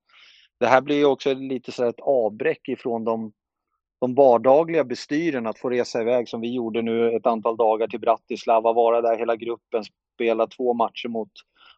Det 0.61 0.67
här 0.67 0.81
blir 0.81 0.97
ju 0.97 1.05
också 1.05 1.35
lite 1.35 1.73
så 1.73 1.85
ett 1.85 2.01
avbräck 2.01 2.69
ifrån 2.69 3.05
de, 3.05 3.33
de 4.01 4.15
vardagliga 4.15 4.85
bestyren 4.85 5.47
att 5.47 5.59
få 5.59 5.71
resa 5.71 6.01
iväg 6.01 6.29
som 6.29 6.41
vi 6.41 6.55
gjorde 6.55 6.83
nu 6.83 7.17
ett 7.17 7.27
antal 7.27 7.57
dagar 7.57 7.89
till 7.89 8.01
Bratislava, 8.01 8.73
vara 8.73 9.01
där 9.01 9.19
hela 9.19 9.37
gruppen, 9.37 9.85
spela 10.15 10.47
två 10.47 10.75
matcher 10.75 11.09
mot, 11.09 11.31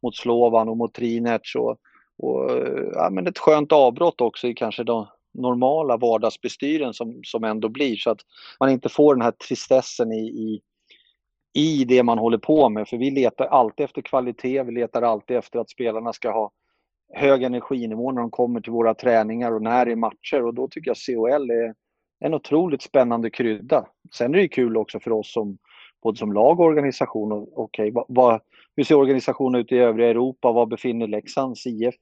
mot 0.03 0.17
Slovan 0.17 0.69
och 0.69 0.77
mot 0.77 0.95
Trinec 0.95 1.55
och, 1.59 1.77
och 2.19 2.51
ja, 2.95 3.09
men 3.11 3.27
ett 3.27 3.39
skönt 3.39 3.73
avbrott 3.73 4.21
också 4.21 4.49
i 4.49 4.55
kanske 4.55 4.85
de, 4.85 5.07
normala 5.35 5.97
vardagsbestyren 5.97 6.95
som, 6.95 7.21
som 7.25 7.45
ändå 7.45 7.69
blir 7.69 7.97
så 7.97 8.11
att 8.11 8.21
man 8.61 8.71
inte 8.71 8.89
får 8.89 9.15
den 9.15 9.23
här 9.23 9.31
tristessen 9.31 10.13
i, 10.13 10.27
i, 10.27 10.61
i 11.55 11.85
det 11.85 12.03
man 12.03 12.19
håller 12.19 12.39
på 12.39 12.69
med. 12.69 12.89
För 12.89 12.97
vi 12.97 13.11
letar 13.11 13.47
alltid 13.47 13.85
efter 13.85 14.03
kvalitet, 14.03 14.63
vi 14.63 14.73
letar 14.73 15.03
alltid 15.03 15.37
efter 15.37 15.59
att 15.59 15.71
spelarna 15.71 16.13
ska 16.13 16.31
ha 16.31 16.51
hög 17.13 17.43
energinivå 17.43 18.13
när 18.13 18.21
de 18.21 18.31
kommer 18.31 18.61
till 18.61 18.73
våra 18.73 18.95
träningar 18.95 19.53
och 19.53 19.63
när 19.63 19.87
det 19.87 19.93
är 19.93 19.97
matcher 19.97 20.43
och 20.43 20.55
då 20.55 20.69
tycker 20.69 20.91
jag 20.91 20.97
CHL 20.97 21.51
är 21.51 21.75
en 22.21 22.35
otroligt 22.35 22.83
spännande 22.83 23.31
krydda. 23.31 23.87
Sen 24.15 24.35
är 24.35 24.39
det 24.39 24.49
kul 24.49 24.77
också 24.77 25.01
för 25.01 25.13
oss 25.13 25.33
som 25.33 25.59
både 26.03 26.19
som 26.19 26.33
lag 26.33 26.61
och 26.61 26.67
organisation. 26.67 27.33
Och, 27.33 27.61
okay, 27.61 27.91
vad, 27.91 28.05
vad, 28.09 28.41
hur 28.77 28.85
ser 28.85 28.95
organisationen 28.95 29.61
ut 29.61 29.73
i 29.73 29.77
övriga 29.77 30.11
Europa? 30.11 30.53
Var 30.53 30.67
befinner 30.67 31.07
Leksands 31.07 31.67
IF 31.67 31.95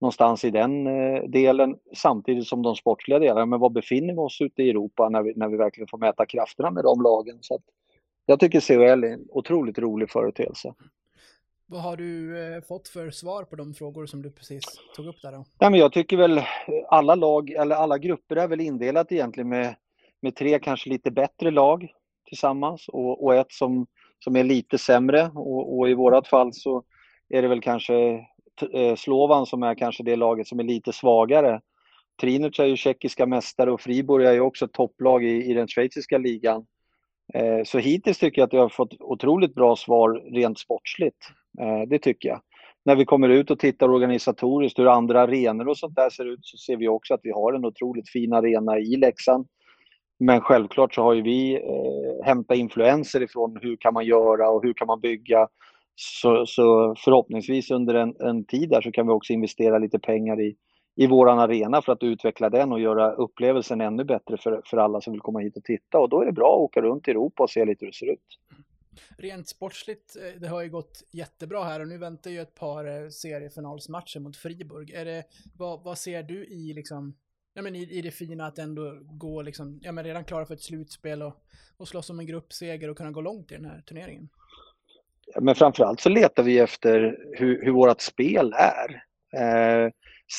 någonstans 0.00 0.44
i 0.44 0.50
den 0.50 0.86
eh, 0.86 1.22
delen 1.22 1.76
samtidigt 1.96 2.46
som 2.46 2.62
de 2.62 2.76
sportsliga 2.76 3.18
delarna. 3.18 3.46
Men 3.46 3.60
var 3.60 3.70
befinner 3.70 4.12
vi 4.12 4.18
oss 4.18 4.40
ute 4.40 4.62
i 4.62 4.70
Europa 4.70 5.08
när 5.08 5.22
vi, 5.22 5.32
när 5.36 5.48
vi 5.48 5.56
verkligen 5.56 5.88
får 5.88 5.98
mäta 5.98 6.26
krafterna 6.26 6.70
med 6.70 6.84
de 6.84 7.02
lagen? 7.02 7.38
Så 7.40 7.60
jag 8.26 8.40
tycker 8.40 8.60
CHL 8.60 9.04
är 9.04 9.12
en 9.12 9.26
otroligt 9.28 9.78
rolig 9.78 10.10
företeelse. 10.10 10.74
Vad 11.66 11.82
har 11.82 11.96
du 11.96 12.42
eh, 12.54 12.62
fått 12.62 12.88
för 12.88 13.10
svar 13.10 13.44
på 13.44 13.56
de 13.56 13.74
frågor 13.74 14.06
som 14.06 14.22
du 14.22 14.30
precis 14.30 14.64
tog 14.96 15.06
upp 15.06 15.22
där 15.22 15.32
då? 15.32 15.44
Ja, 15.58 15.70
men 15.70 15.80
jag 15.80 15.92
tycker 15.92 16.16
väl 16.16 16.40
alla 16.88 17.14
lag, 17.14 17.50
eller 17.50 17.76
alla 17.76 17.98
grupper 17.98 18.36
är 18.36 18.48
väl 18.48 18.60
indelat 18.60 19.12
egentligen 19.12 19.48
med, 19.48 19.76
med 20.20 20.36
tre 20.36 20.58
kanske 20.58 20.90
lite 20.90 21.10
bättre 21.10 21.50
lag 21.50 21.88
tillsammans 22.28 22.88
och, 22.88 23.24
och 23.24 23.34
ett 23.34 23.52
som, 23.52 23.86
som 24.18 24.36
är 24.36 24.44
lite 24.44 24.78
sämre 24.78 25.30
och, 25.34 25.78
och 25.78 25.88
i 25.88 25.94
vårat 25.94 26.28
fall 26.28 26.52
så 26.52 26.82
är 27.28 27.42
det 27.42 27.48
väl 27.48 27.60
kanske 27.60 27.94
Eh, 28.02 28.20
Eh, 28.62 28.94
Slovan 28.94 29.46
som 29.46 29.62
är 29.62 29.74
kanske 29.74 30.02
det 30.02 30.16
laget 30.16 30.46
som 30.46 30.58
är 30.58 30.64
lite 30.64 30.92
svagare. 30.92 31.60
Trinic 32.20 32.58
är 32.58 32.64
ju 32.64 32.76
tjeckiska 32.76 33.26
mästare 33.26 33.72
och 33.72 33.80
Friborg 33.80 34.26
är 34.26 34.32
ju 34.32 34.40
också 34.40 34.68
topplag 34.68 35.24
i, 35.24 35.50
i 35.50 35.54
den 35.54 35.68
schweiziska 35.68 36.18
ligan. 36.18 36.66
Eh, 37.34 37.64
så 37.64 37.78
hittills 37.78 38.18
tycker 38.18 38.40
jag 38.40 38.46
att 38.46 38.52
jag 38.52 38.60
har 38.60 38.68
fått 38.68 39.00
otroligt 39.00 39.54
bra 39.54 39.76
svar 39.76 40.22
rent 40.34 40.58
sportsligt. 40.58 41.28
Eh, 41.60 41.88
det 41.88 41.98
tycker 41.98 42.28
jag. 42.28 42.40
när 42.84 42.96
vi 42.96 43.04
kommer 43.04 43.28
ut 43.28 43.50
och 43.50 43.58
tittar 43.58 43.88
organisatoriskt 43.88 44.78
hur 44.78 44.86
andra 44.86 45.20
arenor 45.20 45.68
och 45.68 45.78
sånt 45.78 45.96
där 45.96 46.10
ser 46.10 46.24
ut 46.24 46.40
så 46.42 46.56
ser 46.56 46.76
vi 46.76 46.88
också 46.88 47.14
att 47.14 47.20
vi 47.22 47.30
har 47.30 47.52
en 47.52 47.64
otroligt 47.64 48.10
fin 48.10 48.32
arena 48.32 48.78
i 48.78 48.96
Leksand. 48.96 49.46
Men 50.18 50.40
självklart 50.40 50.94
så 50.94 51.02
har 51.02 51.14
ju 51.14 51.22
vi 51.22 51.54
eh, 51.54 52.26
hämtat 52.26 52.56
influenser 52.56 53.22
ifrån 53.22 53.58
hur 53.62 53.76
kan 53.76 53.94
man 53.94 54.04
göra 54.04 54.50
och 54.50 54.62
hur 54.62 54.72
kan 54.72 54.86
man 54.86 55.00
bygga. 55.00 55.48
Så, 55.98 56.46
så 56.46 56.94
förhoppningsvis 56.98 57.70
under 57.70 57.94
en, 57.94 58.16
en 58.20 58.44
tid 58.44 58.70
där 58.70 58.80
så 58.80 58.92
kan 58.92 59.06
vi 59.06 59.12
också 59.12 59.32
investera 59.32 59.78
lite 59.78 59.98
pengar 59.98 60.40
i, 60.40 60.56
i 60.96 61.06
våran 61.06 61.38
arena 61.38 61.82
för 61.82 61.92
att 61.92 62.02
utveckla 62.02 62.50
den 62.50 62.72
och 62.72 62.80
göra 62.80 63.12
upplevelsen 63.12 63.80
ännu 63.80 64.04
bättre 64.04 64.36
för, 64.36 64.62
för 64.64 64.76
alla 64.76 65.00
som 65.00 65.12
vill 65.12 65.20
komma 65.20 65.38
hit 65.38 65.56
och 65.56 65.64
titta. 65.64 65.98
Och 65.98 66.08
då 66.08 66.22
är 66.22 66.26
det 66.26 66.32
bra 66.32 66.54
att 66.54 66.60
åka 66.60 66.80
runt 66.80 67.08
i 67.08 67.10
Europa 67.10 67.42
och 67.42 67.50
se 67.50 67.64
lite 67.64 67.84
hur 67.84 67.90
det 67.90 67.96
ser 67.96 68.12
ut. 68.12 68.38
Mm. 68.52 68.64
Rent 69.18 69.48
sportsligt, 69.48 70.16
eh, 70.16 70.40
det 70.40 70.48
har 70.48 70.62
ju 70.62 70.70
gått 70.70 71.02
jättebra 71.12 71.64
här 71.64 71.80
och 71.80 71.88
nu 71.88 71.98
väntar 71.98 72.30
ju 72.30 72.40
ett 72.40 72.54
par 72.54 72.84
eh, 72.84 73.08
seriefinalsmatcher 73.08 74.20
mot 74.20 74.36
Friburg. 74.36 74.90
Är 74.90 75.04
det, 75.04 75.24
vad, 75.58 75.84
vad 75.84 75.98
ser 75.98 76.22
du 76.22 76.46
i 76.46 76.72
liksom 76.74 77.14
ja, 77.56 77.62
men 77.62 77.76
i, 77.76 77.82
i 77.82 78.02
det 78.02 78.10
fina 78.10 78.46
att 78.46 78.58
ändå 78.58 78.98
gå 79.02 79.42
liksom, 79.42 79.80
ja 79.82 79.92
men 79.92 80.04
redan 80.04 80.24
klara 80.24 80.46
för 80.46 80.54
ett 80.54 80.62
slutspel 80.62 81.22
och, 81.22 81.34
och 81.76 81.88
slåss 81.88 82.10
om 82.10 82.18
en 82.18 82.26
gruppseger 82.26 82.90
och 82.90 82.96
kunna 82.96 83.10
gå 83.10 83.20
långt 83.20 83.52
i 83.52 83.54
den 83.54 83.64
här 83.64 83.80
turneringen. 83.80 84.28
Men 85.40 85.54
framförallt 85.54 86.00
så 86.00 86.08
letar 86.08 86.42
vi 86.42 86.58
efter 86.58 87.18
hur, 87.32 87.64
hur 87.64 87.72
vårt 87.72 88.00
spel 88.00 88.54
är. 88.56 89.02
Eh, 89.36 89.90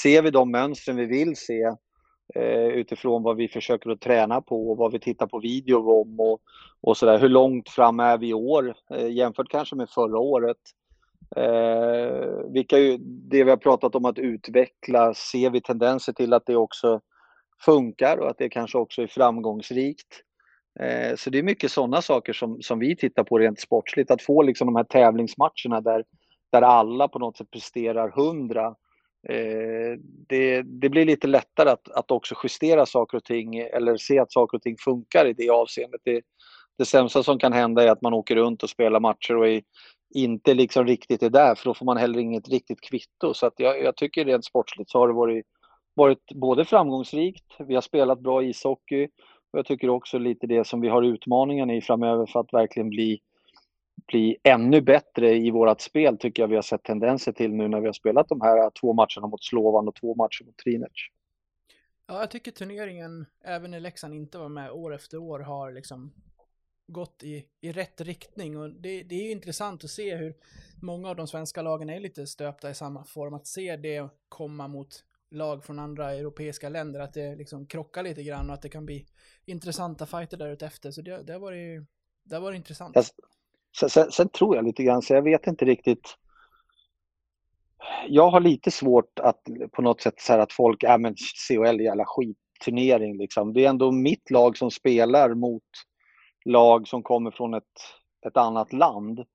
ser 0.01 0.21
vi 0.21 0.31
de 0.31 0.51
mönstren 0.51 0.97
vi 0.97 1.05
vill 1.05 1.35
se 1.35 1.63
eh, 2.35 2.67
utifrån 2.67 3.23
vad 3.23 3.35
vi 3.37 3.47
försöker 3.47 3.89
att 3.89 4.01
träna 4.01 4.41
på 4.41 4.71
och 4.71 4.77
vad 4.77 4.91
vi 4.91 4.99
tittar 4.99 5.27
på 5.27 5.39
video 5.39 6.01
om 6.01 6.19
och, 6.19 6.41
och 6.81 6.97
sådär. 6.97 7.19
Hur 7.19 7.29
långt 7.29 7.69
fram 7.69 7.99
är 7.99 8.17
vi 8.17 8.27
i 8.27 8.33
år 8.33 8.75
eh, 8.93 9.11
jämfört 9.11 9.49
kanske 9.49 9.75
med 9.75 9.89
förra 9.89 10.19
året? 10.19 10.57
Eh, 11.35 12.51
vilka, 12.53 12.77
det 13.29 13.43
vi 13.43 13.49
har 13.49 13.57
pratat 13.57 13.95
om 13.95 14.05
att 14.05 14.19
utveckla, 14.19 15.13
ser 15.13 15.49
vi 15.49 15.61
tendenser 15.61 16.13
till 16.13 16.33
att 16.33 16.45
det 16.45 16.55
också 16.55 17.01
funkar 17.65 18.17
och 18.17 18.29
att 18.29 18.37
det 18.37 18.49
kanske 18.49 18.77
också 18.77 19.01
är 19.01 19.07
framgångsrikt. 19.07 20.23
Eh, 20.79 21.15
så 21.15 21.29
det 21.29 21.37
är 21.39 21.43
mycket 21.43 21.71
sådana 21.71 22.01
saker 22.01 22.33
som, 22.33 22.61
som 22.61 22.79
vi 22.79 22.95
tittar 22.95 23.23
på 23.23 23.37
rent 23.37 23.59
sportsligt. 23.59 24.11
Att 24.11 24.21
få 24.21 24.41
liksom 24.41 24.65
de 24.65 24.75
här 24.75 24.83
tävlingsmatcherna 24.83 25.81
där, 25.81 26.03
där 26.51 26.61
alla 26.61 27.07
på 27.07 27.19
något 27.19 27.37
sätt 27.37 27.51
presterar 27.51 28.09
hundra. 28.09 28.75
Eh, 29.29 29.99
det, 30.29 30.61
det, 30.61 30.89
blir 30.89 31.05
lite 31.05 31.27
lättare 31.27 31.69
att, 31.69 31.91
att 31.91 32.11
också 32.11 32.35
justera 32.43 32.85
saker 32.85 33.17
och 33.17 33.23
ting 33.23 33.57
eller 33.57 33.97
se 33.97 34.19
att 34.19 34.31
saker 34.31 34.57
och 34.57 34.61
ting 34.61 34.75
funkar 34.79 35.25
i 35.25 35.33
det 35.33 35.49
avseendet. 35.49 36.01
Det, 36.03 36.21
det 36.77 36.85
sämsta 36.85 37.23
som 37.23 37.39
kan 37.39 37.53
hända 37.53 37.83
är 37.83 37.91
att 37.91 38.01
man 38.01 38.13
åker 38.13 38.35
runt 38.35 38.63
och 38.63 38.69
spelar 38.69 38.99
matcher 38.99 39.35
och 39.35 39.47
är, 39.47 39.61
inte 40.15 40.53
liksom 40.53 40.85
riktigt 40.85 41.23
är 41.23 41.29
där, 41.29 41.55
för 41.55 41.65
då 41.65 41.73
får 41.73 41.85
man 41.85 41.97
heller 41.97 42.19
inget 42.19 42.49
riktigt 42.49 42.81
kvitto. 42.81 43.33
Så 43.33 43.45
att 43.45 43.53
jag, 43.57 43.83
jag 43.83 43.95
tycker 43.95 44.25
rent 44.25 44.45
sportsligt 44.45 44.89
så 44.89 44.99
har 44.99 45.07
det 45.07 45.13
varit, 45.13 45.45
varit 45.93 46.31
både 46.35 46.65
framgångsrikt, 46.65 47.55
vi 47.59 47.75
har 47.75 47.81
spelat 47.81 48.19
bra 48.19 48.43
ishockey 48.43 49.07
och 49.51 49.59
jag 49.59 49.65
tycker 49.65 49.89
också 49.89 50.17
lite 50.17 50.47
det 50.47 50.67
som 50.67 50.81
vi 50.81 50.87
har 50.87 51.03
utmaningen 51.03 51.69
i 51.69 51.81
framöver 51.81 52.25
för 52.25 52.39
att 52.39 52.53
verkligen 52.53 52.89
bli, 52.89 53.21
bli 54.07 54.37
ännu 54.43 54.81
bättre 54.81 55.35
i 55.35 55.51
vårt 55.51 55.81
spel 55.81 56.17
tycker 56.17 56.43
jag 56.43 56.47
vi 56.47 56.55
har 56.55 56.61
sett 56.61 56.83
tendenser 56.83 57.31
till 57.31 57.53
nu 57.53 57.67
när 57.67 57.79
vi 57.79 57.85
har 57.85 57.93
spelat 57.93 58.29
de 58.29 58.41
här 58.41 58.69
två 58.81 58.93
matcherna 58.93 59.27
mot 59.27 59.43
Slovan 59.43 59.87
och 59.87 59.95
två 59.95 60.15
matcher 60.15 60.43
mot 60.45 60.57
Trinec. 60.57 60.91
Ja, 62.07 62.19
jag 62.19 62.31
tycker 62.31 62.51
turneringen, 62.51 63.25
även 63.43 63.71
när 63.71 63.79
Leksand 63.79 64.13
inte 64.13 64.37
var 64.37 64.49
med 64.49 64.71
år 64.71 64.95
efter 64.95 65.17
år, 65.17 65.39
har 65.39 65.71
liksom 65.71 66.13
gått 66.87 67.23
i, 67.23 67.45
i 67.61 67.71
rätt 67.71 68.01
riktning. 68.01 68.57
Och 68.57 68.69
det, 68.69 69.03
det 69.03 69.15
är 69.15 69.23
ju 69.23 69.31
intressant 69.31 69.83
att 69.83 69.89
se 69.89 70.15
hur 70.15 70.35
många 70.81 71.09
av 71.09 71.15
de 71.15 71.27
svenska 71.27 71.61
lagen 71.61 71.89
är 71.89 71.99
lite 71.99 72.27
stöpta 72.27 72.69
i 72.69 72.75
samma 72.75 73.03
form. 73.03 73.33
Att 73.33 73.47
se 73.47 73.75
det 73.75 74.09
komma 74.29 74.67
mot 74.67 75.03
lag 75.31 75.63
från 75.63 75.79
andra 75.79 76.13
europeiska 76.13 76.69
länder, 76.69 76.99
att 76.99 77.13
det 77.13 77.35
liksom 77.35 77.67
krockar 77.67 78.03
lite 78.03 78.23
grann 78.23 78.49
och 78.49 78.53
att 78.53 78.61
det 78.61 78.69
kan 78.69 78.85
bli 78.85 79.05
intressanta 79.45 80.05
fighter 80.05 80.37
där 80.37 80.63
efter. 80.63 80.91
Så 80.91 81.01
det, 81.01 81.23
det, 81.23 81.37
var, 81.37 81.51
ju, 81.51 81.85
det 82.23 82.39
var 82.39 82.53
intressant. 82.53 82.95
Sen, 83.79 83.89
sen, 83.89 84.11
sen, 84.11 84.29
tror 84.29 84.55
jag 84.55 84.65
lite 84.65 84.83
grann, 84.83 85.01
så 85.01 85.13
jag 85.13 85.21
vet 85.21 85.47
inte 85.47 85.65
riktigt. 85.65 86.17
Jag 88.07 88.29
har 88.29 88.39
lite 88.39 88.71
svårt 88.71 89.19
att 89.19 89.41
på 89.71 89.81
något 89.81 90.01
sätt 90.01 90.19
säga 90.19 90.41
att 90.41 90.53
folk, 90.53 90.83
ja 90.83 90.97
men 90.97 91.15
CHL 91.15 91.63
är 91.63 91.79
jävla 91.79 92.05
skitturnering 92.05 93.17
liksom. 93.17 93.53
Det 93.53 93.65
är 93.65 93.69
ändå 93.69 93.91
mitt 93.91 94.31
lag 94.31 94.57
som 94.57 94.71
spelar 94.71 95.33
mot 95.33 95.63
lag 96.45 96.87
som 96.87 97.03
kommer 97.03 97.31
från 97.31 97.53
ett, 97.53 97.63
ett 98.27 98.37
annat 98.37 98.73
land. 98.73 99.25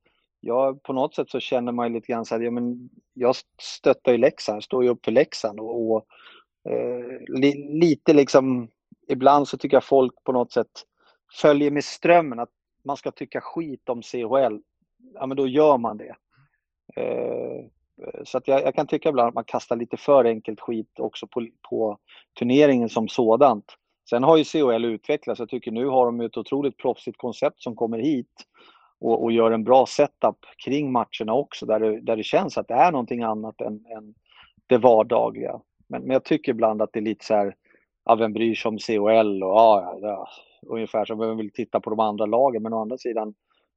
Jag, 0.45 0.83
på 0.83 0.93
något 0.93 1.15
sätt 1.15 1.29
så 1.29 1.39
känner 1.39 1.71
man 1.71 1.87
ju 1.87 1.93
lite 1.93 2.07
grann 2.07 2.25
så 2.25 2.35
här, 2.35 2.41
ja, 2.41 2.51
men 2.51 2.89
jag 3.13 3.35
stöttar 3.61 4.11
ju 4.11 4.17
Leksand, 4.17 4.63
står 4.63 4.83
ju 4.83 4.89
upp 4.89 5.05
för 5.05 5.11
Leksand 5.11 5.59
och, 5.59 5.91
och 5.91 6.05
eh, 6.71 7.39
li, 7.39 7.79
lite 7.79 8.13
liksom, 8.13 8.67
ibland 9.07 9.47
så 9.47 9.57
tycker 9.57 9.75
jag 9.75 9.83
folk 9.83 10.23
på 10.23 10.31
något 10.31 10.51
sätt 10.51 10.71
följer 11.41 11.71
med 11.71 11.83
strömmen 11.83 12.39
att 12.39 12.49
man 12.85 12.97
ska 12.97 13.11
tycka 13.11 13.41
skit 13.41 13.89
om 13.89 14.01
CHL, 14.01 14.59
ja 15.13 15.25
men 15.25 15.37
då 15.37 15.47
gör 15.47 15.77
man 15.77 15.97
det. 15.97 16.15
Eh, 16.95 17.65
så 18.23 18.37
att 18.37 18.47
jag, 18.47 18.61
jag, 18.61 18.75
kan 18.75 18.87
tycka 18.87 19.09
ibland 19.09 19.27
att 19.27 19.35
man 19.35 19.43
kastar 19.43 19.75
lite 19.75 19.97
för 19.97 20.25
enkelt 20.25 20.59
skit 20.59 20.99
också 20.99 21.27
på, 21.27 21.47
på 21.69 21.97
turneringen 22.39 22.89
som 22.89 23.07
sådant. 23.07 23.65
Sen 24.09 24.23
har 24.23 24.37
ju 24.37 24.43
CHL 24.43 24.85
utvecklats. 24.85 25.39
Jag 25.39 25.49
tycker 25.49 25.71
nu 25.71 25.85
har 25.85 26.05
de 26.05 26.21
ett 26.21 26.37
otroligt 26.37 26.77
proffsigt 26.77 27.17
koncept 27.17 27.61
som 27.61 27.75
kommer 27.75 27.99
hit 27.99 28.45
och, 29.03 29.23
och 29.23 29.31
gör 29.31 29.51
en 29.51 29.63
bra 29.63 29.85
setup 29.85 30.37
kring 30.65 30.91
matcherna 30.91 31.33
också 31.33 31.65
där 31.65 31.79
det, 31.79 32.01
där 32.01 32.17
det 32.17 32.23
känns 32.23 32.57
att 32.57 32.67
det 32.67 32.73
är 32.73 32.91
någonting 32.91 33.23
annat 33.23 33.61
än, 33.61 33.85
än 33.97 34.13
det 34.67 34.77
vardagliga. 34.77 35.61
Men, 35.87 36.01
men 36.01 36.11
jag 36.11 36.23
tycker 36.23 36.51
ibland 36.51 36.81
att 36.81 36.89
det 36.93 36.99
är 36.99 37.03
lite 37.03 37.25
så 37.25 37.33
här, 37.33 37.55
ja, 38.05 38.15
vem 38.15 38.33
bryr 38.33 38.55
sig 38.55 38.69
om 38.69 38.77
CHL 38.77 39.43
och 39.43 39.49
ja, 39.49 39.97
ja, 40.01 40.27
ungefär 40.67 41.05
som 41.05 41.19
vem 41.19 41.37
vill 41.37 41.51
titta 41.51 41.79
på 41.79 41.89
de 41.89 41.99
andra 41.99 42.25
lagen. 42.25 42.63
Men 42.63 42.73
å 42.73 42.81
andra 42.81 42.97
sidan, 42.97 43.33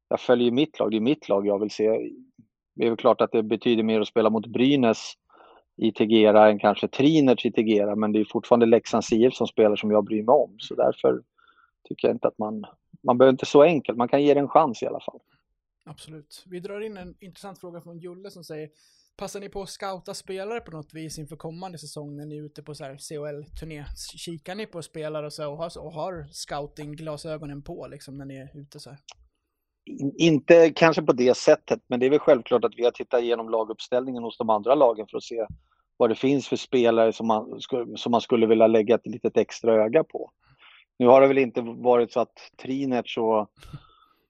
jag 0.09 0.21
följer 0.21 0.51
mitt 0.51 0.79
lag, 0.79 0.91
det 0.91 0.97
är 0.97 1.01
mitt 1.01 1.29
lag 1.29 1.47
jag 1.47 1.59
vill 1.59 1.71
se. 1.71 2.11
Det 2.75 2.85
är 2.85 2.89
väl 2.89 2.97
klart 2.97 3.21
att 3.21 3.33
det 3.33 3.43
betyder 3.43 3.83
mer 3.83 4.01
att 4.01 4.09
spela 4.09 4.31
mot 4.31 4.47
Brynäs 4.47 5.13
i 5.77 5.93
Tegera 5.93 6.49
än 6.49 6.59
kanske 6.59 6.89
Trinerts 6.89 7.47
i 7.47 7.53
Tegera, 7.53 7.97
men 7.97 8.13
det 8.13 8.21
är 8.21 8.25
fortfarande 8.25 8.67
Leksands 8.67 9.13
IF 9.13 9.35
som 9.35 9.47
spelar 9.47 9.77
som 9.77 9.91
jag 9.91 10.05
bryr 10.05 10.23
mig 10.23 10.33
om. 10.33 10.57
Så 10.59 10.75
därför 10.75 11.23
tycker 11.89 12.09
jag 12.09 12.15
inte 12.15 12.29
att 12.29 12.39
man, 12.39 12.65
man 13.07 13.19
behöver 13.19 13.33
inte 13.33 13.47
så 13.47 13.63
enkelt, 13.63 13.99
man 13.99 14.09
kan 14.09 14.23
ge 14.23 14.35
det 14.35 14.41
en 14.41 14.49
chans 14.49 14.83
i 14.83 14.87
alla 14.87 15.01
fall. 15.01 15.21
Absolut. 15.85 16.45
Vi 16.47 16.61
drar 16.61 16.81
in 16.81 16.97
en 16.97 17.15
intressant 17.21 17.59
fråga 17.59 17.81
från 17.81 17.99
Julle 17.99 18.31
som 18.31 18.45
säger 18.45 18.69
Passar 19.17 19.41
ni 19.41 19.49
på 19.49 19.63
att 19.63 19.69
scouta 19.69 20.15
spelare 20.15 20.61
på 20.61 20.71
något 20.71 20.95
vis 20.95 21.19
inför 21.19 21.37
kommande 21.37 21.79
säsong 21.79 22.17
när 22.17 22.27
ni 22.27 22.39
är 22.39 22.43
ute 22.43 22.63
på 22.63 22.75
CHL-turné? 22.75 23.85
Kikar 24.17 24.55
ni 24.55 24.67
på 24.67 24.83
spelare 24.83 25.27
och 25.27 25.33
så 25.33 25.51
och 25.51 25.57
har, 25.57 25.79
och 25.79 25.93
har 25.93 26.27
scouting-glasögonen 26.33 27.63
på 27.63 27.87
liksom 27.87 28.19
när 28.19 28.25
ni 28.25 28.37
är 28.37 28.51
ute 28.55 28.81
så 28.81 28.91
här? 28.91 28.99
inte 30.19 30.71
kanske 30.71 31.03
på 31.03 31.13
det 31.13 31.37
sättet, 31.37 31.81
men 31.87 32.01
det 32.01 32.07
är 32.07 32.11
väl 32.11 32.19
självklart 32.19 32.65
att 32.65 32.75
vi 32.77 32.85
har 32.85 32.91
tittat 32.91 33.23
igenom 33.23 33.49
laguppställningen 33.49 34.23
hos 34.23 34.39
de 34.39 34.51
andra 34.51 34.75
lagen 34.75 35.07
för 35.11 35.17
att 35.17 35.25
se 35.25 35.47
vad 35.97 36.11
det 36.11 36.15
finns 36.15 36.49
för 36.49 36.57
spelare 36.57 37.13
som 37.13 37.27
man, 37.27 37.61
som 37.97 38.13
man 38.13 38.21
skulle 38.21 38.47
vilja 38.47 38.67
lägga 38.67 38.95
ett 38.95 39.07
litet 39.07 39.37
extra 39.37 39.85
öga 39.85 40.05
på. 40.05 40.31
Nu 40.99 41.07
har 41.07 41.21
det 41.21 41.27
väl 41.27 41.39
inte 41.39 41.61
varit 41.61 42.13
så 42.13 42.21
att 42.21 42.53
Trinec 42.63 43.17
och, 43.17 43.51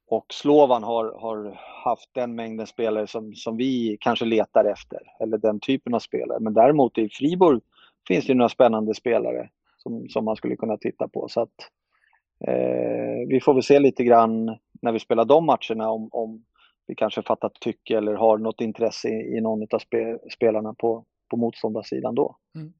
och 0.08 0.26
Slovan 0.32 0.82
har, 0.82 1.04
har 1.20 1.58
haft 1.84 2.10
den 2.12 2.34
mängden 2.34 2.66
spelare 2.66 3.06
som, 3.06 3.34
som 3.34 3.56
vi 3.56 3.96
kanske 4.00 4.24
letar 4.24 4.64
efter, 4.64 5.00
eller 5.20 5.38
den 5.38 5.60
typen 5.60 5.94
av 5.94 5.98
spelare. 5.98 6.40
Men 6.40 6.54
däremot 6.54 6.98
i 6.98 7.08
Fribourg 7.08 7.62
finns 8.08 8.26
det 8.26 8.34
några 8.34 8.48
spännande 8.48 8.94
spelare 8.94 9.48
som, 9.76 10.08
som 10.08 10.24
man 10.24 10.36
skulle 10.36 10.56
kunna 10.56 10.76
titta 10.76 11.08
på. 11.08 11.28
Så 11.28 11.40
att, 11.40 11.70
eh, 12.40 13.28
vi 13.28 13.40
får 13.40 13.54
väl 13.54 13.62
se 13.62 13.78
lite 13.78 14.04
grann 14.04 14.58
när 14.82 14.92
vi 14.92 14.98
spelar 14.98 15.24
de 15.24 15.46
matcherna 15.46 15.90
om, 15.90 16.08
om 16.12 16.44
vi 16.86 16.94
kanske 16.94 17.22
fattat 17.22 17.54
tycke 17.54 17.96
eller 17.96 18.14
har 18.14 18.38
något 18.38 18.60
intresse 18.60 19.08
i, 19.08 19.36
i 19.36 19.40
någon 19.40 19.66
av 19.70 19.78
spe, 19.78 20.18
spelarna 20.30 20.74
på, 20.74 21.04
på 21.30 21.36
motståndarsidan 21.36 22.14
då. 22.14 22.36
Mm. 22.54 22.72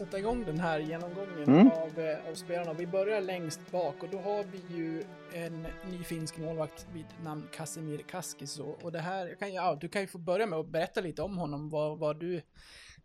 Sätta 0.00 0.18
igång 0.18 0.44
den 0.44 0.60
här 0.60 0.80
genomgången 0.80 1.42
mm. 1.42 1.70
av, 1.70 1.98
uh, 1.98 2.30
av 2.30 2.34
spelarna. 2.34 2.72
Vi 2.72 2.86
börjar 2.86 3.20
längst 3.20 3.70
bak 3.70 4.02
och 4.02 4.08
då 4.08 4.18
har 4.18 4.44
vi 4.44 4.76
ju 4.76 5.04
en 5.32 5.66
ny 5.90 6.04
finsk 6.04 6.38
målvakt 6.38 6.86
vid 6.92 7.04
namn 7.24 7.48
Casimir 7.52 7.98
Kaskiso. 7.98 8.76
Och 8.82 8.92
det 8.92 8.98
här, 8.98 9.34
kan, 9.38 9.52
ja, 9.52 9.78
du 9.80 9.88
kan 9.88 10.02
ju 10.02 10.08
få 10.08 10.18
börja 10.18 10.46
med 10.46 10.58
att 10.58 10.68
berätta 10.68 11.00
lite 11.00 11.22
om 11.22 11.38
honom, 11.38 11.70
vad, 11.70 11.98
vad, 11.98 12.20
du, 12.20 12.42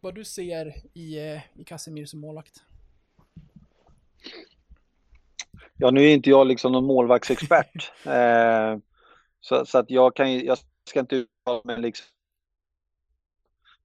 vad 0.02 0.16
du 0.16 0.25
ser 0.25 0.74
i, 0.94 1.20
uh, 1.20 1.62
i 1.62 1.64
Casimir 1.66 2.06
som 2.06 2.20
målvakt. 2.20 2.64
Ja, 5.78 5.92
nu 5.92 6.04
är 6.04 6.14
inte 6.14 6.30
jag 6.30 6.48
liksom 6.48 6.72
någon 6.72 6.86
målvaktsexpert. 6.86 7.92
Så, 9.40 9.66
så 9.66 9.78
att 9.78 9.90
jag 9.90 10.16
kan 10.16 10.40
jag 10.40 10.58
ska 10.90 11.00
inte 11.00 11.16
uttala 11.16 11.62
mig 11.64 11.82
liksom 11.82 12.08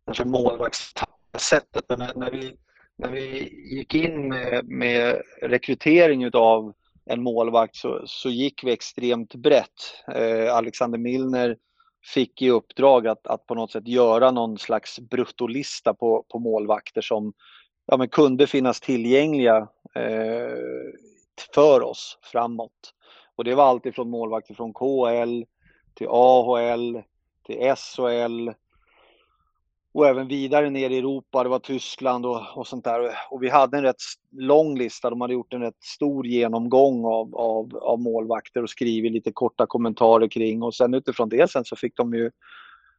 kanske 0.05 0.25
målvaktssättet, 0.25 1.85
men 1.89 1.99
när, 1.99 2.31
vi, 2.31 2.57
när 3.01 3.11
vi 3.11 3.49
gick 3.77 3.95
in 3.95 4.29
med, 4.29 4.69
med 4.69 5.23
rekrytering 5.43 6.25
utav 6.25 6.73
en 7.05 7.23
målvakt 7.23 7.77
så, 7.77 8.03
så 8.07 8.31
gick 8.31 8.65
vi 8.65 8.73
extremt 8.73 9.35
brett. 9.35 10.05
Eh, 10.15 10.55
Alexander 10.55 10.99
Milner 10.99 11.57
fick 12.15 12.43
i 12.43 12.51
uppdrag 12.51 13.07
att, 13.07 13.27
att 13.27 13.47
på 13.47 13.55
något 13.55 13.73
sätt 13.73 13.89
göra 13.89 14.31
någon 14.31 14.59
slags 14.59 15.01
bruttolista 15.01 15.95
på, 15.95 16.25
på 16.29 16.39
målvakter 16.39 17.01
som 17.01 17.33
ja, 17.87 17.97
men 17.97 18.09
kunde 18.09 18.47
finnas 18.47 18.81
tillgängliga 18.81 19.69
eh, 19.95 20.93
för 21.55 21.83
oss 21.83 22.19
framåt. 22.23 22.95
Och 23.37 23.45
det 23.45 23.55
var 23.55 23.65
allt 23.65 23.87
ifrån 23.87 24.11
målvakter 24.11 24.55
från 24.55 24.73
KL 24.73 25.45
till 25.95 26.09
AHL 26.11 27.03
till 27.47 27.75
SHL 27.77 28.51
och 29.93 30.07
även 30.07 30.29
vidare 30.29 30.71
ner 30.71 30.91
i 30.91 30.99
Europa, 30.99 31.43
det 31.43 31.49
var 31.49 31.59
Tyskland 31.59 32.27
och, 32.27 32.43
och 32.55 32.67
sånt 32.67 32.85
där. 32.85 33.15
Och 33.31 33.43
vi 33.43 33.49
hade 33.49 33.77
en 33.77 33.83
rätt 33.83 34.03
lång 34.33 34.79
lista, 34.79 35.11
de 35.11 35.21
hade 35.21 35.33
gjort 35.33 35.53
en 35.53 35.61
rätt 35.61 35.83
stor 35.85 36.27
genomgång 36.27 37.05
av, 37.05 37.37
av, 37.37 37.77
av 37.77 38.01
målvakter 38.01 38.63
och 38.63 38.71
skrivit 38.71 39.13
lite 39.13 39.33
korta 39.33 39.67
kommentarer 39.67 40.29
kring 40.29 40.63
och 40.63 40.75
sen 40.75 40.95
utifrån 40.95 41.29
det 41.29 41.51
sen 41.51 41.65
så 41.65 41.77
fick 41.77 41.97
de 41.97 42.15
ju 42.15 42.31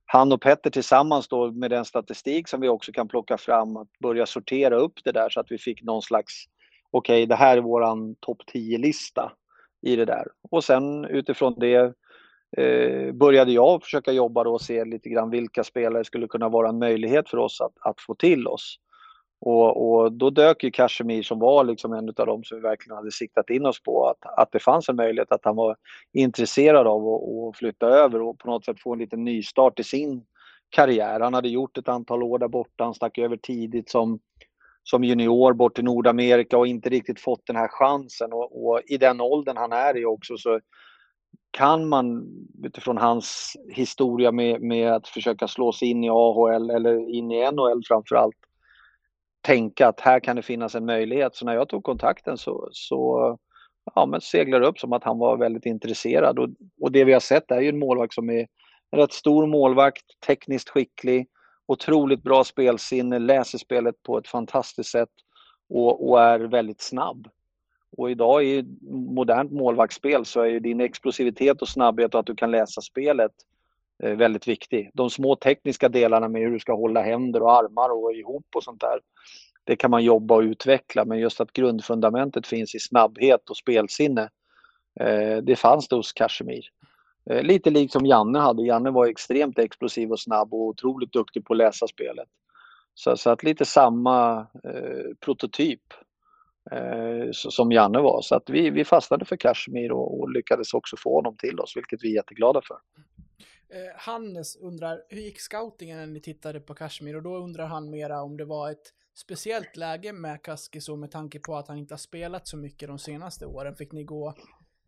han 0.05 0.31
och 0.31 0.41
Petter 0.41 0.69
tillsammans 0.69 1.27
då 1.27 1.51
med 1.51 1.71
den 1.71 1.86
statistik 1.86 2.48
som 2.48 2.62
vi 2.62 2.69
också 2.69 2.91
kan 2.91 3.07
plocka 3.07 3.38
fram 3.38 3.77
att 3.77 4.00
börja 4.00 4.25
sortera 4.25 4.75
upp 4.75 4.93
det 5.03 5.12
där 5.12 5.29
så 5.29 5.39
att 5.39 5.51
vi 5.51 5.57
fick 5.57 5.83
någon 5.83 6.01
slags 6.01 6.33
okej, 6.91 7.15
okay, 7.15 7.25
det 7.25 7.36
här 7.36 7.57
är 7.57 7.62
våran 7.62 8.15
topp 8.15 8.38
10-lista 8.53 9.31
i 9.81 9.95
det 9.95 10.05
där. 10.05 10.27
Och 10.51 10.63
sen 10.63 11.05
utifrån 11.05 11.55
det 11.57 11.93
eh, 12.58 13.12
började 13.12 13.51
jag 13.51 13.84
försöka 13.84 14.12
jobba 14.12 14.43
då 14.43 14.53
och 14.53 14.62
se 14.62 14.86
lite 14.86 15.10
grann 15.10 15.29
vilka 15.29 15.63
spelare 15.63 16.03
skulle 16.03 16.27
kunna 16.27 16.50
vara 16.50 16.70
en 16.70 16.79
möjlighet 16.79 17.29
för 17.29 17.38
oss 17.38 17.62
att, 17.62 17.74
att 17.79 18.01
få 18.01 18.15
till 18.15 18.48
oss. 18.48 18.77
Och, 19.46 19.91
och 19.91 20.12
då 20.12 20.29
dök 20.29 20.63
ju 20.63 20.72
Kashmir 20.72 21.24
som 21.24 21.39
var 21.39 21.63
liksom 21.63 21.93
en 21.93 22.10
av 22.17 22.25
dem 22.25 22.43
som 22.43 22.58
vi 22.58 22.62
verkligen 22.62 22.98
hade 22.98 23.12
siktat 23.12 23.50
in 23.50 23.65
oss 23.65 23.84
på 23.84 24.08
att, 24.08 24.39
att 24.39 24.51
det 24.51 24.60
fanns 24.60 24.89
en 24.89 24.96
möjlighet 24.96 25.31
att 25.31 25.46
han 25.46 25.55
var 25.55 25.75
intresserad 26.13 26.88
av 26.88 27.08
att, 27.08 27.50
att 27.50 27.58
flytta 27.58 27.88
över 27.88 28.22
och 28.22 28.39
på 28.39 28.48
något 28.48 28.65
sätt 28.65 28.79
få 28.79 28.93
en 28.93 29.00
liten 29.00 29.24
nystart 29.24 29.79
i 29.79 29.84
sin 29.84 30.25
karriär. 30.70 31.20
Han 31.20 31.34
hade 31.34 31.50
gjort 31.50 31.77
ett 31.77 31.88
antal 31.88 32.24
år 32.24 32.39
där 32.39 32.48
borta, 32.48 32.84
han 32.84 32.93
stack 32.93 33.17
över 33.17 33.38
tidigt 33.38 33.89
som, 33.89 34.20
som 34.84 35.03
junior 35.03 35.53
bort 35.53 35.75
till 35.75 35.84
Nordamerika 35.84 36.58
och 36.58 36.67
inte 36.67 36.89
riktigt 36.89 37.20
fått 37.20 37.46
den 37.46 37.55
här 37.55 37.67
chansen 37.67 38.34
och, 38.34 38.65
och 38.65 38.81
i 38.88 38.98
den 38.98 39.22
åldern 39.22 39.58
han 39.58 39.72
är 39.72 39.98
i 39.98 40.05
också 40.05 40.38
så 40.38 40.60
kan 41.52 41.90
man 41.90 42.28
utifrån 42.64 42.98
hans 42.98 43.58
historia 43.70 44.32
med, 44.32 44.62
med 44.62 44.94
att 44.94 45.08
försöka 45.08 45.48
slå 45.48 45.72
sig 45.72 45.88
in 45.88 46.04
i 46.04 46.10
AHL 46.10 46.70
eller 46.70 47.10
in 47.10 47.32
i 47.32 47.52
NHL 47.52 47.82
framförallt 47.88 48.36
tänka 49.42 49.88
att 49.88 50.00
här 50.00 50.20
kan 50.20 50.36
det 50.36 50.42
finnas 50.42 50.76
en 50.76 50.86
möjlighet. 50.86 51.36
Så 51.36 51.46
när 51.46 51.54
jag 51.54 51.70
tog 51.70 51.84
kontakten 51.84 52.38
så, 52.38 52.70
så 52.72 53.38
ja, 53.96 54.06
men 54.06 54.22
seglar 54.22 54.62
upp 54.62 54.80
som 54.80 54.94
att 54.94 55.04
han 55.04 55.20
var 55.20 55.38
väldigt 55.38 55.66
intresserad. 55.66 56.40
Och, 56.40 56.50
och 56.82 56.92
det 56.92 57.04
vi 57.04 57.14
har 57.14 57.20
sett 57.20 57.52
är 57.52 57.62
ju 57.62 57.70
en 57.70 57.80
målvakt 57.80 58.14
som 58.14 58.30
är 58.30 58.48
en 58.92 59.00
rätt 59.00 59.14
stor 59.14 59.48
målvakt, 59.48 60.06
tekniskt 60.28 60.70
skicklig, 60.70 61.28
otroligt 61.68 62.24
bra 62.24 62.44
spelsinne, 62.44 63.20
läser 63.20 63.58
spelet 63.58 64.04
på 64.04 64.18
ett 64.18 64.28
fantastiskt 64.28 64.92
sätt 64.92 65.10
och, 65.70 66.10
och 66.10 66.22
är 66.22 66.40
väldigt 66.40 66.82
snabb. 66.82 67.28
Och 67.98 68.12
idag 68.12 68.43
i 68.43 68.65
modernt 68.91 69.51
målvaktsspel 69.51 70.25
så 70.25 70.41
är 70.41 70.45
ju 70.45 70.60
din 70.60 70.81
explosivitet 70.81 71.62
och 71.62 71.69
snabbhet 71.69 72.13
och 72.13 72.19
att 72.19 72.25
du 72.25 72.36
kan 72.36 72.51
läsa 72.51 72.81
spelet 72.81 73.31
eh, 74.03 74.15
väldigt 74.15 74.48
viktig. 74.48 74.91
De 74.93 75.10
små 75.10 75.36
tekniska 75.36 75.89
delarna 75.89 76.27
med 76.27 76.41
hur 76.41 76.51
du 76.51 76.60
ska 76.60 76.74
hålla 76.74 77.01
händer 77.01 77.41
och 77.41 77.51
armar 77.51 77.89
och 77.89 78.13
ihop 78.13 78.45
och 78.55 78.63
sånt 78.63 78.81
där. 78.81 79.00
Det 79.63 79.75
kan 79.75 79.91
man 79.91 80.03
jobba 80.03 80.36
och 80.36 80.41
utveckla 80.41 81.05
men 81.05 81.19
just 81.19 81.41
att 81.41 81.53
grundfundamentet 81.53 82.47
finns 82.47 82.75
i 82.75 82.80
snabbhet 82.80 83.49
och 83.49 83.58
spelsinne. 83.58 84.30
Eh, 84.99 85.38
det 85.38 85.56
fanns 85.56 85.88
det 85.88 85.95
hos 85.95 86.13
Kashmir. 86.13 86.63
Eh, 87.30 87.43
lite 87.43 87.69
likt 87.69 87.93
som 87.93 88.06
Janne 88.06 88.39
hade. 88.39 88.63
Janne 88.63 88.91
var 88.91 89.08
extremt 89.08 89.60
explosiv 89.60 90.12
och 90.12 90.19
snabb 90.19 90.54
och 90.54 90.62
otroligt 90.62 91.13
duktig 91.13 91.45
på 91.45 91.54
att 91.54 91.58
läsa 91.58 91.88
spelet. 91.88 92.27
Så, 92.93 93.17
så 93.17 93.30
att 93.30 93.43
lite 93.43 93.65
samma 93.65 94.39
eh, 94.39 95.15
prototyp 95.19 95.82
som 97.32 97.71
Janne 97.71 98.00
var. 98.00 98.21
Så 98.21 98.36
att 98.36 98.50
vi, 98.50 98.69
vi 98.69 98.86
fastnade 98.86 99.26
för 99.26 99.36
Kashmir 99.36 99.91
och, 99.91 100.19
och, 100.19 100.32
lyckades 100.32 100.74
också 100.74 100.97
få 100.97 101.15
honom 101.15 101.38
till 101.38 101.60
oss, 101.60 101.78
vilket 101.78 102.04
vi 102.04 102.12
är 102.12 102.15
jätteglada 102.15 102.62
för. 102.62 102.78
Eh, 103.69 103.97
Hannes 103.97 104.56
undrar, 104.56 105.04
hur 105.10 105.21
gick 105.21 105.39
scoutingen 105.39 105.97
när 105.97 106.08
ni 106.08 106.21
tittade 106.21 106.60
på 106.60 106.74
Kashmir? 106.74 107.15
Och 107.15 107.24
då 107.24 107.38
undrar 107.38 107.65
han 107.65 107.89
mera 107.89 108.21
om 108.21 108.38
det 108.38 108.45
var 108.45 108.71
ett 108.71 108.93
speciellt 109.13 109.78
läge 109.78 110.13
med 110.13 110.41
Kaskiso 110.41 110.95
med 110.95 111.12
tanke 111.12 111.39
på 111.39 111.56
att 111.56 111.67
han 111.67 111.78
inte 111.78 111.93
har 111.93 112.00
spelat 112.00 112.47
så 112.47 112.58
mycket 112.58 112.89
de 112.89 113.00
senaste 113.00 113.45
åren. 113.45 113.76
Fick 113.76 113.91
ni 113.91 114.04
gå 114.04 114.34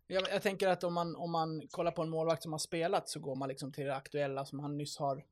jag, 0.06 0.28
jag, 0.30 0.42
tänker 0.42 0.68
att 0.68 0.84
om 0.84 0.94
man, 0.94 1.16
om 1.16 1.32
man 1.32 1.62
kollar 1.70 1.90
på 1.90 2.02
en 2.02 2.10
målvakt 2.10 2.42
som 2.42 2.52
har 2.52 2.58
spelat 2.58 3.08
så 3.08 3.20
går 3.20 3.34
man 3.36 3.48
liksom 3.48 3.72
till 3.72 3.84
det 3.84 3.96
aktuella 3.96 4.44
som 4.44 4.60
han 4.60 4.78
nyss 4.78 4.98
har, 4.98 5.24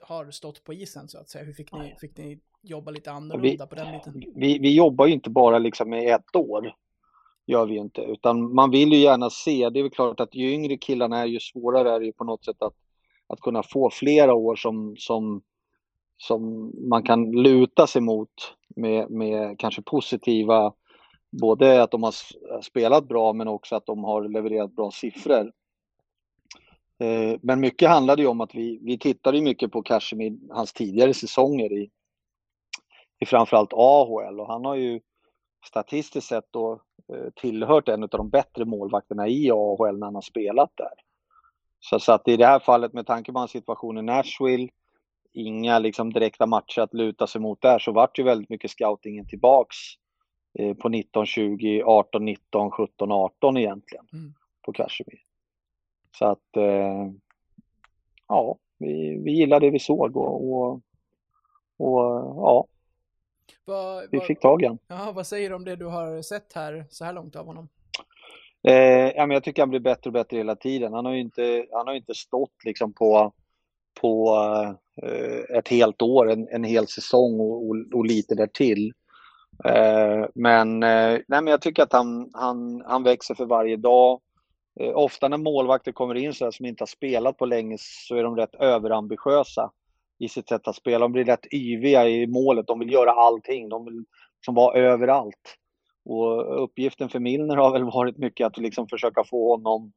har 0.00 0.30
stått 0.30 0.64
på 0.64 0.74
isen 0.74 1.08
så 1.08 1.18
att 1.18 1.28
säga. 1.28 1.44
Hur 1.44 1.52
fick 1.52 1.72
ni, 1.72 1.96
fick 2.00 2.16
ni 2.16 2.40
jobba 2.62 2.90
lite 2.90 3.12
annorlunda 3.12 3.64
vi, 3.64 3.68
på 3.68 3.74
den 3.74 3.92
biten? 3.92 4.32
Vi, 4.34 4.58
vi 4.58 4.74
jobbar 4.74 5.06
ju 5.06 5.12
inte 5.12 5.30
bara 5.30 5.58
liksom 5.58 5.90
med 5.90 6.14
ett 6.14 6.36
år. 6.36 6.74
Gör 7.46 7.66
vi 7.66 7.76
inte. 7.76 8.02
Utan 8.02 8.54
man 8.54 8.70
vill 8.70 8.92
ju 8.92 8.98
gärna 8.98 9.30
se, 9.30 9.70
det 9.70 9.78
är 9.78 9.82
väl 9.82 9.90
klart 9.90 10.20
att 10.20 10.34
ju 10.34 10.52
yngre 10.52 10.76
killarna 10.76 11.18
är 11.18 11.26
ju 11.26 11.40
svårare 11.40 11.90
är 11.90 12.00
det 12.00 12.06
ju 12.06 12.12
på 12.12 12.24
något 12.24 12.44
sätt 12.44 12.62
att, 12.62 12.74
att 13.26 13.40
kunna 13.40 13.62
få 13.62 13.90
flera 13.90 14.34
år 14.34 14.56
som, 14.56 14.94
som, 14.98 15.42
som 16.16 16.72
man 16.88 17.02
kan 17.02 17.30
luta 17.30 17.86
sig 17.86 18.02
mot 18.02 18.30
med, 18.76 19.10
med 19.10 19.58
kanske 19.58 19.82
positiva 19.82 20.72
både 21.30 21.82
att 21.82 21.90
de 21.90 22.02
har 22.02 22.14
spelat 22.62 23.08
bra 23.08 23.32
men 23.32 23.48
också 23.48 23.76
att 23.76 23.86
de 23.86 24.04
har 24.04 24.28
levererat 24.28 24.76
bra 24.76 24.90
siffror. 24.90 25.52
Eh, 26.98 27.38
men 27.42 27.60
mycket 27.60 27.88
handlade 27.88 28.22
ju 28.22 28.28
om 28.28 28.40
att 28.40 28.54
vi, 28.54 28.78
vi 28.82 28.98
tittade 28.98 29.40
mycket 29.40 29.72
på 29.72 29.82
Kashmir, 29.82 30.38
hans 30.50 30.72
tidigare 30.72 31.14
säsonger 31.14 31.72
i, 31.72 31.90
i 33.20 33.26
framförallt 33.26 33.72
AHL 33.72 34.40
och 34.40 34.46
han 34.46 34.64
har 34.64 34.74
ju 34.74 35.00
statistiskt 35.66 36.28
sett 36.28 36.46
då 36.50 36.80
eh, 37.12 37.30
tillhört 37.36 37.88
en 37.88 38.02
av 38.02 38.08
de 38.08 38.30
bättre 38.30 38.64
målvakterna 38.64 39.28
i 39.28 39.50
AHL 39.50 39.98
när 39.98 40.06
han 40.06 40.14
har 40.14 40.22
spelat 40.22 40.70
där. 40.76 40.92
Så, 41.80 42.00
så 42.00 42.12
att 42.12 42.28
i 42.28 42.36
det 42.36 42.46
här 42.46 42.58
fallet 42.58 42.92
med 42.92 43.06
tanke 43.06 43.32
på 43.32 43.38
hans 43.38 43.50
situation 43.50 43.98
i 43.98 44.02
Nashville, 44.02 44.68
inga 45.32 45.78
liksom 45.78 46.12
direkta 46.12 46.46
matcher 46.46 46.80
att 46.80 46.94
luta 46.94 47.26
sig 47.26 47.40
mot 47.40 47.62
där, 47.62 47.78
så 47.78 47.92
vart 47.92 48.18
ju 48.18 48.22
väldigt 48.22 48.50
mycket 48.50 48.70
scoutingen 48.70 49.28
tillbaks 49.28 49.76
Eh, 50.58 50.74
på 50.74 50.88
19, 50.88 51.26
20, 51.26 51.82
18, 51.82 52.24
19, 52.24 52.70
17, 52.70 53.12
18 53.12 53.56
egentligen 53.56 54.06
mm. 54.12 54.34
på 54.62 54.72
Kashmir. 54.72 55.22
Så 56.18 56.26
att 56.26 56.56
eh, 56.56 57.10
ja, 58.28 58.56
vi, 58.78 59.22
vi 59.24 59.32
gillade 59.32 59.66
det 59.66 59.70
vi 59.70 59.78
såg 59.78 60.16
och, 60.16 60.52
och, 60.52 60.80
och 61.76 62.00
ja, 62.36 62.66
va, 63.64 64.02
vi 64.10 64.20
fick 64.20 64.40
tag 64.40 64.62
i 64.62 64.64
honom. 64.64 64.78
Ja, 64.88 65.12
vad 65.14 65.26
säger 65.26 65.50
du 65.50 65.56
om 65.56 65.64
det 65.64 65.76
du 65.76 65.84
har 65.84 66.22
sett 66.22 66.52
här 66.52 66.86
så 66.90 67.04
här 67.04 67.12
långt 67.12 67.36
av 67.36 67.46
honom? 67.46 67.68
Eh, 68.68 69.10
ja, 69.16 69.26
men 69.26 69.30
jag 69.30 69.44
tycker 69.44 69.62
han 69.62 69.70
blir 69.70 69.80
bättre 69.80 70.08
och 70.08 70.12
bättre 70.12 70.36
hela 70.36 70.56
tiden. 70.56 70.92
Han 70.92 71.04
har 71.04 71.12
ju 71.12 71.20
inte, 71.20 71.66
han 71.72 71.86
har 71.86 71.94
inte 71.94 72.14
stått 72.14 72.64
liksom 72.64 72.92
på, 72.92 73.32
på 74.00 74.36
eh, 75.02 75.56
ett 75.58 75.68
helt 75.68 76.02
år, 76.02 76.30
en, 76.30 76.48
en 76.48 76.64
hel 76.64 76.86
säsong 76.86 77.40
och, 77.40 77.68
och, 77.68 77.76
och 77.94 78.06
lite 78.06 78.34
därtill. 78.34 78.92
Eh, 79.64 80.26
men, 80.34 80.82
eh, 80.82 81.18
nej, 81.28 81.42
men 81.42 81.46
jag 81.46 81.62
tycker 81.62 81.82
att 81.82 81.92
han, 81.92 82.30
han, 82.32 82.82
han 82.86 83.02
växer 83.02 83.34
för 83.34 83.46
varje 83.46 83.76
dag. 83.76 84.20
Eh, 84.80 84.96
ofta 84.96 85.28
när 85.28 85.36
målvakter 85.36 85.92
kommer 85.92 86.14
in 86.14 86.34
så 86.34 86.44
här, 86.44 86.52
som 86.52 86.66
inte 86.66 86.82
har 86.82 86.86
spelat 86.86 87.38
på 87.38 87.46
länge 87.46 87.76
så 87.80 88.16
är 88.16 88.22
de 88.22 88.36
rätt 88.36 88.54
överambitiösa 88.54 89.70
i 90.20 90.28
sitt 90.28 90.48
sätt 90.48 90.68
att 90.68 90.76
spela. 90.76 90.98
De 90.98 91.12
blir 91.12 91.24
rätt 91.24 91.54
yviga 91.54 92.08
i 92.08 92.26
målet. 92.26 92.66
De 92.66 92.78
vill 92.78 92.92
göra 92.92 93.10
allting. 93.10 93.68
De 93.68 93.84
vill 93.84 94.04
liksom 94.36 94.54
vara 94.54 94.78
överallt. 94.78 95.56
Och 96.04 96.62
uppgiften 96.64 97.08
för 97.08 97.18
Milner 97.18 97.56
har 97.56 97.72
väl 97.72 97.84
varit 97.84 98.18
mycket 98.18 98.46
att 98.46 98.58
liksom 98.58 98.88
försöka 98.88 99.24
få 99.24 99.56
honom 99.56 99.92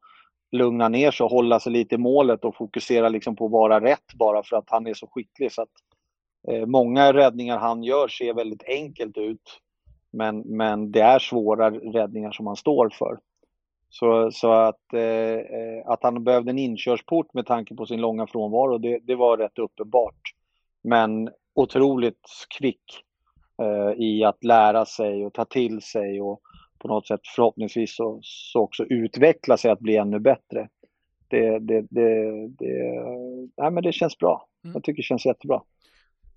lugna 0.52 0.90
ner 0.90 1.12
sig 1.12 1.24
och 1.24 1.32
hålla 1.32 1.60
sig 1.60 1.72
lite 1.72 1.96
i 1.96 1.98
målet 1.98 2.46
och 2.46 2.56
fokusera 2.56 3.10
liksom 3.10 3.36
på 3.36 3.46
att 3.46 3.52
vara 3.52 3.82
rätt 3.82 4.14
bara 4.16 4.44
för 4.44 4.56
att 4.56 4.70
han 4.70 4.88
är 4.88 4.94
så 4.94 5.08
skicklig. 5.08 5.52
Så 5.52 5.62
att 5.62 5.70
Eh, 6.48 6.66
många 6.66 7.14
räddningar 7.14 7.58
han 7.58 7.84
gör 7.84 8.08
ser 8.08 8.34
väldigt 8.34 8.64
enkelt 8.68 9.18
ut. 9.18 9.60
Men, 10.12 10.40
men 10.40 10.92
det 10.92 11.02
är 11.02 11.20
svåra 11.20 11.72
räddningar 11.72 12.32
som 12.32 12.48
han 12.48 12.56
står 12.56 12.90
för. 12.90 13.20
Så, 13.94 14.32
så 14.32 14.52
att, 14.52 14.94
eh, 14.94 15.02
eh, 15.02 15.84
att 15.86 16.04
han 16.04 16.24
behövde 16.24 16.52
en 16.52 16.58
inkörsport 16.58 17.34
med 17.34 17.46
tanke 17.46 17.76
på 17.76 17.86
sin 17.86 18.02
långa 18.02 18.28
frånvaro, 18.28 18.78
det, 18.78 19.00
det 19.04 19.16
var 19.16 19.38
rätt 19.38 19.60
uppenbart. 19.60 20.22
Men 20.84 21.30
otroligt 21.54 22.28
kvick 22.58 22.84
eh, 23.62 24.04
i 24.04 24.24
att 24.24 24.44
lära 24.44 24.86
sig 24.86 25.26
och 25.26 25.34
ta 25.34 25.46
till 25.46 25.82
sig 25.82 26.22
och 26.22 26.42
på 26.80 26.88
något 26.88 27.08
sätt 27.08 27.20
förhoppningsvis 27.36 27.96
så, 27.96 28.20
så 28.22 28.60
också 28.60 28.84
utveckla 28.84 29.58
sig 29.58 29.72
att 29.72 29.80
bli 29.80 29.96
ännu 29.96 30.20
bättre. 30.20 30.70
det, 31.28 31.60
det, 31.60 31.82
det, 31.90 32.48
det, 32.48 33.04
nej, 33.58 33.72
men 33.72 33.84
det 33.84 33.94
känns 33.94 34.18
bra. 34.18 34.48
Mm. 34.64 34.74
Jag 34.74 34.84
tycker 34.84 34.98
det 34.98 35.08
känns 35.08 35.26
jättebra. 35.26 35.62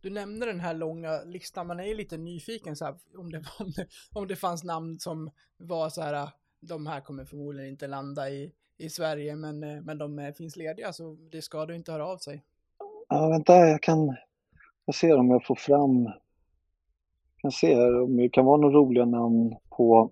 Du 0.02 0.10
nämnde 0.10 0.46
den 0.46 0.60
här 0.60 0.74
långa 0.74 1.22
listan, 1.24 1.66
man 1.66 1.80
är 1.80 1.84
ju 1.84 1.94
lite 1.94 2.16
nyfiken 2.16 2.76
så 2.76 2.84
här, 2.84 2.94
om, 3.18 3.32
det, 3.32 3.38
om, 3.58 3.70
det, 3.76 3.86
om 4.14 4.26
det 4.26 4.36
fanns 4.36 4.64
namn 4.64 4.98
som 4.98 5.30
var 5.56 5.88
så 5.88 6.02
här, 6.02 6.28
de 6.60 6.86
här 6.86 7.00
kommer 7.00 7.24
förmodligen 7.24 7.70
inte 7.70 7.86
landa 7.86 8.30
i, 8.30 8.52
i 8.78 8.90
Sverige, 8.90 9.36
men, 9.36 9.62
eh, 9.62 9.82
men 9.82 9.98
de 9.98 10.18
eh, 10.18 10.32
finns 10.32 10.56
lediga, 10.56 10.92
så 10.92 11.16
det 11.32 11.42
ska 11.42 11.66
du 11.66 11.76
inte 11.76 11.92
höra 11.92 12.06
av 12.06 12.16
sig. 12.16 12.42
Ja, 13.08 13.28
vänta, 13.28 13.56
jag 13.56 13.82
kan, 13.82 14.16
jag 14.84 14.94
ser 14.94 15.16
om 15.16 15.30
jag 15.30 15.46
får 15.46 15.54
fram, 15.54 16.04
jag 16.04 16.14
kan 17.38 17.52
se 17.52 17.74
här 17.74 18.02
om 18.02 18.16
det 18.16 18.28
kan 18.28 18.44
vara 18.44 18.60
några 18.60 18.74
roliga 18.74 19.04
namn 19.04 19.56
på, 19.68 20.10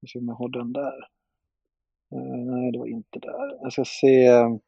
jag 0.00 0.10
ser 0.10 0.20
om 0.20 0.28
jag 0.28 0.34
har 0.34 0.48
den 0.48 0.72
där. 0.72 1.10
Uh, 2.14 2.44
nej, 2.44 2.72
det 2.72 2.78
var 2.78 2.86
inte 2.86 3.18
där. 3.18 3.58
Jag 3.62 3.72
ska 3.72 3.84
se. 3.84 4.30
Uh, 4.30 4.58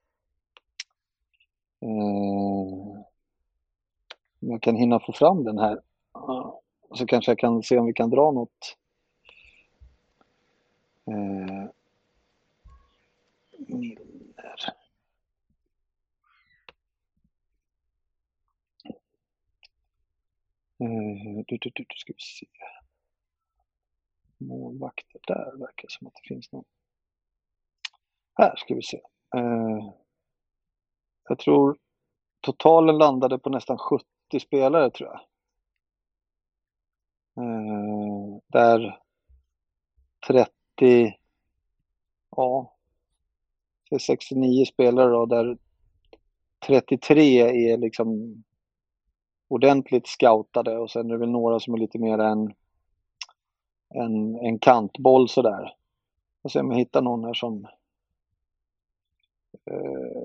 om 4.40 4.50
jag 4.50 4.62
kan 4.62 4.76
hinna 4.76 5.00
få 5.00 5.12
fram 5.12 5.44
den 5.44 5.58
här. 5.58 5.72
Uh, 6.16 6.52
så 6.94 7.06
kanske 7.06 7.30
jag 7.30 7.38
kan 7.38 7.62
se 7.62 7.78
om 7.78 7.86
vi 7.86 7.92
kan 7.92 8.10
dra 8.10 8.30
något. 8.30 8.76
Eh, 11.06 11.14
uh, 11.14 11.68
Milner. 13.58 14.56
Uh, 20.80 20.88
eh, 20.88 21.44
du, 21.46 21.56
du, 21.60 21.70
du, 21.74 21.84
du 21.88 21.96
ska 21.96 22.12
vi 22.12 22.20
se. 22.20 22.46
Målvakter, 24.38 25.20
där 25.26 25.58
verkar 25.58 25.88
som 25.88 26.06
att 26.06 26.14
det 26.14 26.28
finns 26.28 26.52
någon. 26.52 26.64
Här 28.34 28.56
ska 28.56 28.74
vi 28.74 28.82
se. 28.82 29.00
Eh, 29.36 29.92
jag 31.28 31.38
tror 31.38 31.78
totalen 32.40 32.98
landade 32.98 33.38
på 33.38 33.50
nästan 33.50 33.78
70 33.78 34.06
spelare 34.40 34.90
tror 34.90 35.08
jag. 35.08 35.20
Eh, 37.44 38.38
där 38.46 39.00
30, 40.26 40.52
ja, 42.36 42.74
69 44.00 44.64
spelare 44.64 45.10
då, 45.10 45.26
där 45.26 45.58
33 46.66 47.40
är 47.72 47.78
liksom 47.78 48.42
ordentligt 49.48 50.06
scoutade 50.06 50.78
och 50.78 50.90
sen 50.90 51.06
är 51.06 51.12
det 51.12 51.18
väl 51.18 51.30
några 51.30 51.60
som 51.60 51.74
är 51.74 51.78
lite 51.78 51.98
mer 51.98 52.18
en, 52.18 52.54
en, 53.94 54.36
en 54.36 54.58
kantboll 54.58 55.28
sådär. 55.28 55.74
Jag 56.42 56.52
ser 56.52 56.60
om 56.60 56.70
jag 56.70 56.78
hittar 56.78 57.02
någon 57.02 57.24
här 57.24 57.34
som 57.34 57.66
Eh, 59.70 60.22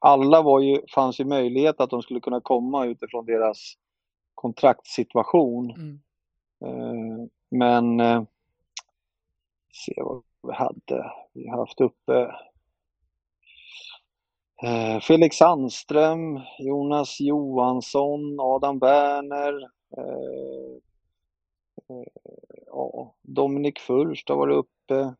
alla 0.00 0.42
var 0.42 0.60
ju, 0.60 0.80
fanns 0.94 1.20
ju 1.20 1.24
möjlighet 1.24 1.80
att 1.80 1.90
de 1.90 2.02
skulle 2.02 2.20
kunna 2.20 2.40
komma 2.40 2.86
utifrån 2.86 3.26
deras 3.26 3.74
kontraktssituation. 4.34 5.70
Mm. 5.70 6.00
Eh, 6.64 7.26
men 7.50 8.00
eh, 8.00 8.22
se 9.72 9.94
vad 9.96 10.22
vi 10.42 10.52
hade. 10.52 11.12
Vi 11.32 11.48
har 11.48 11.58
haft 11.58 11.80
uppe 11.80 12.34
eh, 14.62 15.00
Felix 15.00 15.36
Sandström, 15.36 16.40
Jonas 16.58 17.20
Johansson, 17.20 18.36
Adam 18.40 18.78
Werner, 18.78 19.62
eh, 19.96 20.76
eh, 21.88 22.06
ja, 22.66 23.14
Dominik 23.22 23.78
Furst 23.78 24.28
har 24.28 24.36
varit 24.36 24.56
uppe. 24.56 25.14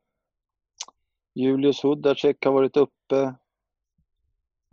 Julius 1.34 1.82
Hudacek 1.82 2.44
har 2.44 2.52
varit 2.52 2.76
uppe. 2.76 3.34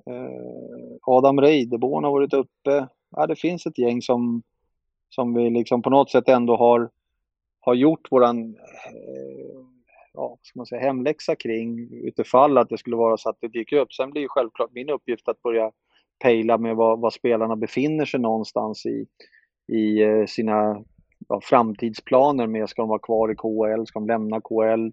Eh, 0.05 0.97
Adam 1.01 1.41
Reideborn 1.41 2.03
har 2.03 2.11
varit 2.11 2.33
uppe. 2.33 2.87
Ja, 3.09 3.27
det 3.27 3.35
finns 3.35 3.65
ett 3.65 3.77
gäng 3.77 4.01
som, 4.01 4.43
som 5.09 5.33
vi 5.33 5.49
liksom 5.49 5.81
på 5.81 5.89
något 5.89 6.11
sätt 6.11 6.29
ändå 6.29 6.57
har, 6.57 6.89
har 7.59 7.73
gjort 7.73 8.11
våran 8.11 8.55
eh, 8.55 9.46
ja, 10.17 10.37
ska 10.41 10.59
man 10.59 10.65
säga, 10.65 10.81
hemläxa 10.81 11.35
kring 11.35 11.89
utifall 12.07 12.57
att 12.57 12.69
det 12.69 12.77
skulle 12.77 12.95
vara 12.95 13.17
så 13.17 13.29
att 13.29 13.37
det 13.41 13.47
dyker 13.47 13.77
upp. 13.77 13.93
Sen 13.93 14.11
blir 14.11 14.21
ju 14.21 14.27
självklart 14.27 14.73
min 14.73 14.89
uppgift 14.89 15.27
att 15.27 15.41
börja 15.41 15.71
pejla 16.23 16.57
med 16.57 16.75
var, 16.75 16.97
var 16.97 17.09
spelarna 17.09 17.55
befinner 17.55 18.05
sig 18.05 18.19
någonstans 18.19 18.85
i, 18.85 19.05
i 19.73 20.01
eh, 20.01 20.25
sina 20.25 20.83
ja, 21.27 21.41
framtidsplaner 21.43 22.47
med. 22.47 22.69
Ska 22.69 22.81
de 22.81 22.89
vara 22.89 22.99
kvar 22.99 23.31
i 23.31 23.35
KL? 23.35 23.85
Ska 23.85 23.99
de 23.99 24.07
lämna 24.07 24.41
KL? 24.41 24.91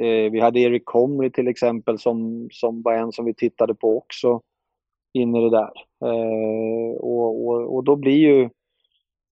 Eh, 0.00 0.30
vi 0.32 0.40
hade 0.40 0.60
Erik 0.60 0.84
Comrie 0.84 1.30
till 1.30 1.48
exempel 1.48 1.98
som, 1.98 2.48
som 2.52 2.82
var 2.82 2.92
en 2.92 3.12
som 3.12 3.24
vi 3.24 3.34
tittade 3.34 3.74
på 3.74 3.96
också 3.96 4.40
in 5.12 5.36
i 5.36 5.40
det 5.40 5.50
där. 5.50 5.72
Eh, 6.04 6.96
och, 6.96 7.46
och, 7.46 7.74
och, 7.76 7.84
då 7.84 7.96
blir 7.96 8.18
ju, 8.18 8.50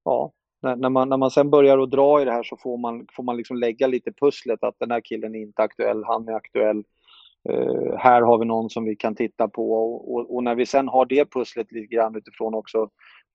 ja, 0.05 0.33
när, 0.62 0.77
när, 0.77 0.90
man, 0.90 1.09
när 1.09 1.16
man 1.16 1.31
sen 1.31 1.51
börjar 1.51 1.79
att 1.79 1.90
dra 1.90 2.22
i 2.22 2.25
det 2.25 2.33
här 2.33 2.42
så 2.42 2.57
får 2.57 2.79
man, 2.79 3.07
får 3.12 3.22
man 3.22 3.37
liksom 3.37 3.57
lägga 3.57 3.87
lite 3.87 4.12
pusslet 4.12 4.64
att 4.64 4.79
den 4.79 4.90
här 4.90 5.01
killen 5.01 5.35
är 5.35 5.40
inte 5.40 5.62
aktuell, 5.62 6.05
han 6.05 6.29
är 6.29 6.33
aktuell. 6.33 6.85
Eh, 7.48 7.96
här 7.98 8.22
har 8.22 8.38
vi 8.38 8.44
någon 8.44 8.70
som 8.70 8.85
vi 8.85 8.96
kan 8.96 9.14
titta 9.14 9.48
på 9.48 9.72
och, 9.72 10.14
och, 10.14 10.35
och, 10.35 10.44
när 10.44 10.55
vi 10.55 10.66
sen 10.66 10.88
har 10.88 11.07
det 11.07 11.31
pusslet 11.31 11.72
lite 11.72 11.94
grann 11.94 12.16
utifrån 12.16 12.55
också 12.55 12.88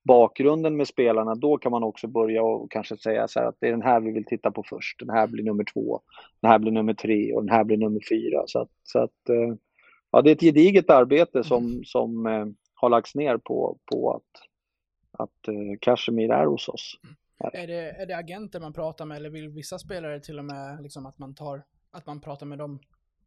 bakgrunden 0.07 0.77
med 0.77 0.87
spelarna, 0.87 1.35
då 1.35 1.57
kan 1.57 1.71
man 1.71 1.83
också 1.83 2.07
börja 2.07 2.43
och 2.43 2.71
kanske 2.71 2.97
säga 2.97 3.27
så 3.27 3.39
här 3.39 3.47
att 3.47 3.55
det 3.59 3.67
är 3.67 3.71
den 3.71 3.81
här 3.81 3.99
vi 3.99 4.11
vill 4.11 4.25
titta 4.25 4.51
på 4.51 4.63
först. 4.63 4.99
Den 4.99 5.09
här 5.09 5.27
blir 5.27 5.43
nummer 5.43 5.63
två, 5.73 6.01
den 6.41 6.51
här 6.51 6.59
blir 6.59 6.71
nummer 6.71 6.93
tre 6.93 7.33
och 7.33 7.45
den 7.45 7.55
här 7.55 7.63
blir 7.63 7.77
nummer 7.77 8.01
fyra. 8.09 8.43
Så 8.45 8.59
att, 8.59 8.69
så 8.83 8.99
att 8.99 9.29
eh, 9.29 9.55
ja, 10.11 10.21
det 10.21 10.29
är 10.29 10.35
ett 10.35 10.41
gediget 10.41 10.89
arbete 10.89 11.43
som, 11.43 11.65
mm. 11.65 11.83
som 11.83 12.25
eh, 12.25 12.45
har 12.73 12.89
lagts 12.89 13.15
ner 13.15 13.37
på, 13.37 13.77
på 13.91 14.11
att, 14.11 14.43
att 15.19 15.47
eh, 15.47 15.77
Kashmir 15.81 16.31
är 16.31 16.45
hos 16.45 16.69
oss. 16.69 16.99
Är 17.53 17.67
det, 17.67 17.91
är 17.91 18.05
det 18.05 18.17
agenter 18.17 18.59
man 18.59 18.73
pratar 18.73 19.05
med 19.05 19.17
eller 19.17 19.29
vill 19.29 19.49
vissa 19.49 19.79
spelare 19.79 20.19
till 20.19 20.39
och 20.39 20.45
med 20.45 20.81
liksom 20.81 21.05
att 21.05 21.19
man 21.19 21.35
tar, 21.35 21.63
att 21.91 22.05
man 22.05 22.21
pratar 22.21 22.45
med 22.45 22.57
dem 22.57 22.79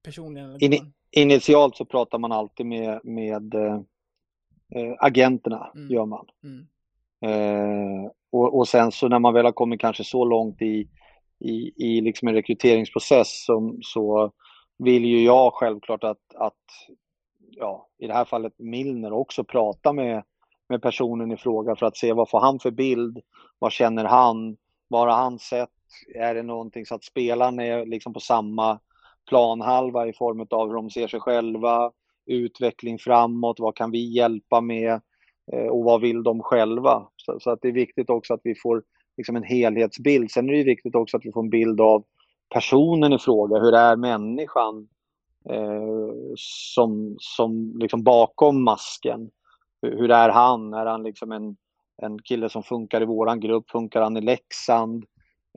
personligen? 0.03 0.57
In, 0.61 0.93
initialt 1.11 1.77
så 1.77 1.85
pratar 1.85 2.19
man 2.19 2.33
alltid 2.33 2.67
med, 2.67 3.01
med 3.05 3.55
eh, 3.55 4.95
agenterna 4.99 5.73
mm. 5.75 5.91
gör 5.91 6.07
man. 6.07 6.27
Mm. 6.45 6.67
Eh, 7.23 8.11
och, 8.31 8.59
och, 8.59 8.69
sen 8.69 8.93
så 8.93 9.09
när 9.09 9.19
man 9.19 9.35
väl 9.35 9.45
har 9.45 9.53
kommit 9.53 9.81
kanske 9.81 10.05
så 10.05 10.25
långt 10.25 10.63
i, 10.63 10.89
i, 11.39 11.73
i 11.77 12.01
liksom 12.01 12.29
en 12.29 12.35
rekryteringsprocess 12.35 13.45
som, 13.45 13.79
så 13.83 14.33
vill 14.79 15.05
ju 15.05 15.25
jag 15.25 15.55
självklart 15.55 16.05
att, 16.05 16.35
att 16.35 16.65
ja, 17.39 17.89
i 17.99 18.07
det 18.07 18.15
här 18.15 18.25
fallet 18.25 18.59
Milner 18.59 19.13
också 19.13 19.45
prata 19.45 19.93
med, 19.93 20.25
med 20.71 20.83
personen 20.83 21.33
i 21.33 21.37
fråga 21.37 21.77
för 21.77 21.87
att 21.87 21.97
se 21.97 22.13
vad 22.13 22.31
får 22.31 22.41
han 22.41 22.59
för 22.59 22.71
bild, 22.71 23.19
vad 23.59 23.73
känner 23.73 24.05
han, 24.05 24.57
vad 24.89 25.01
har 25.01 25.17
han 25.17 25.39
sett, 25.39 25.69
är 26.15 26.35
det 26.35 26.43
någonting 26.43 26.87
så 26.87 26.95
att 26.95 27.05
spelarna 27.05 27.65
är 27.65 27.87
liksom 27.87 28.13
på 28.13 28.21
samma 28.21 28.79
planhalva 29.29 30.07
i 30.07 30.13
form 30.13 30.47
av 30.51 30.69
hur 30.69 30.75
de 30.75 30.91
ser 30.91 31.09
sig 31.09 31.21
själva, 31.21 31.91
utveckling 32.27 32.99
framåt, 32.99 33.61
vad 33.61 33.77
kan 33.77 33.91
vi 33.91 34.17
hjälpa 34.17 34.61
med 34.61 35.01
eh, 35.53 35.67
och 35.67 35.85
vad 35.85 36.01
vill 36.01 36.23
de 36.23 36.43
själva? 36.43 37.09
Så, 37.17 37.41
så, 37.41 37.51
att 37.51 37.59
det 37.63 37.69
är 37.69 37.73
viktigt 37.73 38.11
också 38.11 38.35
att 38.35 38.41
vi 38.45 38.55
får 38.55 38.83
liksom 39.17 39.37
en 39.37 39.43
helhetsbild. 39.43 40.31
Sen 40.31 40.49
är 40.49 40.53
det 40.53 40.65
viktigt 40.65 40.95
också 40.95 41.17
att 41.17 41.25
vi 41.25 41.33
får 41.33 41.43
en 41.43 41.51
bild 41.51 41.81
av 41.81 42.05
personen 42.55 43.13
i 43.13 43.19
fråga. 43.19 43.59
Hur 43.59 43.75
är 43.75 43.97
människan 43.97 44.89
eh, 45.51 46.13
som, 46.37 47.17
som 47.19 47.79
liksom 47.81 48.03
bakom 48.03 48.65
masken? 48.65 49.31
Hur, 49.83 49.99
hur, 49.99 50.11
är 50.11 50.29
han? 50.29 50.75
Är 50.75 50.87
han 50.87 51.03
liksom 51.03 51.33
en, 51.33 51.57
en 52.03 52.19
kille 52.19 52.49
som 52.49 52.63
funkar 52.63 53.03
i 53.03 53.05
våran 53.05 53.41
grupp? 53.41 53.71
Funkar 53.71 54.03
han 54.03 54.17
i 54.17 54.21
Leksand? 54.21 55.05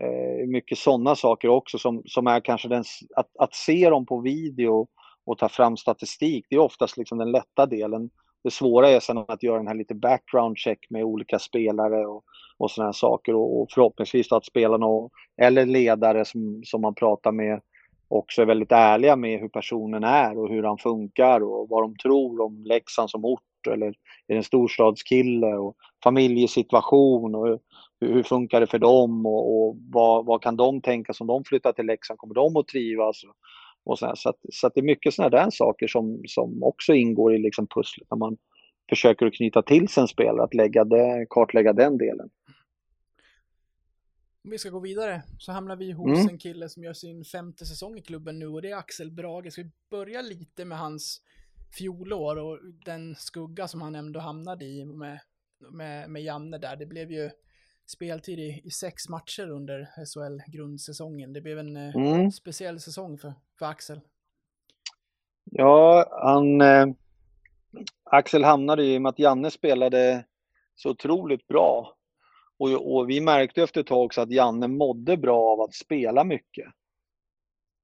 Eh, 0.02 0.48
mycket 0.48 0.78
sådana 0.78 1.16
saker 1.16 1.48
också 1.48 1.78
som, 1.78 2.04
som 2.06 2.28
är 2.28 2.40
kanske 2.40 2.68
den, 2.68 2.84
att, 3.16 3.38
att 3.40 3.56
se 3.56 3.90
dem 3.90 4.06
på 4.06 4.20
video 4.20 4.88
och 5.26 5.38
ta 5.38 5.50
fram 5.50 5.78
statistik. 5.78 6.46
Det 6.50 6.56
är 6.56 6.60
oftast 6.60 6.98
liksom 6.98 7.18
den 7.18 7.32
lätta 7.32 7.66
delen. 7.66 8.10
Det 8.44 8.52
svåra 8.52 8.90
är 8.90 9.00
sen 9.00 9.18
att 9.18 9.44
göra 9.44 9.58
den 9.58 9.68
här 9.68 9.76
lite 9.76 9.96
background 9.96 10.58
check 10.58 10.80
med 10.90 11.04
olika 11.04 11.40
spelare 11.40 12.06
och, 12.06 12.24
och 12.58 12.72
sådana 12.72 12.88
här 12.88 12.94
saker 12.94 13.36
och, 13.36 13.62
och 13.62 13.68
förhoppningsvis 13.72 14.32
att 14.32 14.46
spelarna 14.46 14.86
och, 14.86 15.12
eller 15.42 15.66
ledare 15.66 16.26
som, 16.26 16.62
som 16.66 16.82
man 16.82 16.96
pratar 16.96 17.32
med 17.32 17.62
också 18.08 18.42
är 18.42 18.46
väldigt 18.46 18.72
ärliga 18.72 19.16
med 19.16 19.40
hur 19.40 19.50
personen 19.50 20.04
är 20.04 20.38
och 20.38 20.50
hur 20.50 20.64
han 20.64 20.78
funkar 20.78 21.42
och 21.42 21.70
vad 21.70 21.84
de 21.84 21.96
tror 21.96 22.42
om 22.42 22.64
Leksand 22.66 23.10
som 23.10 23.26
ort 23.26 23.42
eller 23.68 23.88
är 23.88 23.94
det 24.28 24.36
en 24.36 24.44
storstadskille 24.44 25.54
och 25.56 25.76
familjesituation 26.04 27.36
och 27.36 27.48
hur, 27.48 27.60
hur 28.00 28.24
funkar 28.24 28.60
det 28.60 28.68
för 28.68 28.80
dem 28.80 29.26
och, 29.26 29.56
och 29.56 29.78
vad, 29.92 30.26
vad, 30.26 30.42
kan 30.42 30.56
de 30.56 30.82
tänka 30.82 31.14
som 31.14 31.28
de 31.28 31.44
flyttar 31.44 31.72
till 31.72 31.86
Leksand? 31.86 32.18
Kommer 32.20 32.36
de 32.36 32.58
att 32.58 32.68
trivas? 32.68 33.22
Och 33.86 34.00
så, 34.00 34.12
så, 34.16 34.30
att, 34.30 34.38
så 34.50 34.68
att 34.68 34.74
det 34.74 34.80
är 34.80 34.86
mycket 34.86 35.14
sådana 35.14 35.30
där 35.30 35.50
saker 35.50 35.88
som, 35.88 36.22
som 36.28 36.64
också 36.64 36.94
ingår 36.94 37.36
i 37.36 37.38
liksom 37.38 37.68
pusslet 37.68 38.08
när 38.12 38.18
man 38.18 38.38
försöker 38.90 39.26
att 39.26 39.34
knyta 39.34 39.62
till 39.62 39.88
sig 39.88 40.02
en 40.02 40.08
spelare, 40.08 40.44
att 40.44 40.54
lägga 40.54 40.84
det, 40.84 41.26
kartlägga 41.30 41.74
den 41.74 41.98
delen. 41.98 42.30
Om 44.44 44.52
vi 44.52 44.58
ska 44.58 44.70
gå 44.70 44.80
vidare 44.80 45.24
så 45.40 45.52
hamnar 45.52 45.76
vi 45.76 45.92
hos 45.92 46.20
Mm. 46.20 46.28
en 46.30 46.38
kille 46.38 46.70
som 46.70 46.84
gör 46.84 46.94
sin 46.94 47.24
femte 47.26 47.66
säsong 47.66 47.98
i 47.98 48.02
klubben 48.02 48.40
nu 48.40 48.48
och 48.48 48.62
det 48.62 48.72
är 48.72 48.76
Axel 48.76 49.12
Brage. 49.12 49.52
Ska 49.54 49.64
vi 49.64 49.72
börja 49.90 50.22
lite 50.22 50.66
med 50.66 50.78
hans 50.78 51.22
fjolår 51.78 52.36
och 52.38 52.60
den 52.86 53.16
skugga 53.16 53.68
som 53.68 53.82
han 53.82 53.96
ändå 53.96 54.20
hamnade 54.20 54.66
i 54.66 54.86
med, 54.86 55.20
med, 55.72 56.10
med 56.10 56.24
Janne 56.24 56.58
där. 56.58 56.76
Det 56.76 56.86
blev 56.86 57.12
ju 57.12 57.30
speltid 57.86 58.40
i, 58.40 58.62
i 58.64 58.70
sex 58.72 59.10
matcher 59.10 59.50
under 59.50 59.90
SHL-grundsäsongen. 60.06 61.34
Det 61.34 61.42
blev 61.42 61.60
en 61.60 61.78
eh, 61.78 61.96
Mm. 61.96 62.32
speciell 62.32 62.80
säsong 62.80 63.18
för, 63.18 63.34
för 63.60 63.66
Axel. 63.66 64.02
Ja, 65.44 66.06
han... 66.24 66.62
Eh, 66.62 66.86
Axel 68.04 68.44
hamnade 68.44 68.84
ju 68.84 68.94
i 68.94 68.98
och 68.98 69.02
med 69.02 69.10
att 69.10 69.20
Janne 69.20 69.52
spelade 69.52 70.26
så 70.76 70.90
otroligt 70.90 71.48
bra. 71.48 71.96
Och, 72.58 72.96
och 72.96 73.10
vi 73.10 73.22
märkte 73.22 73.64
efter 73.64 73.82
ett 73.82 73.88
tag 73.88 74.06
också 74.06 74.22
att 74.22 74.32
Janne 74.32 74.68
mådde 74.68 75.18
bra 75.18 75.40
av 75.40 75.62
att 75.62 75.74
spela 75.74 76.24
mycket. 76.24 76.66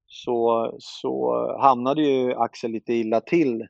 Så, 0.07 0.71
så 0.79 1.57
hamnade 1.59 2.01
ju 2.01 2.33
Axel 2.33 2.71
lite 2.71 2.93
illa 2.93 3.21
till 3.21 3.67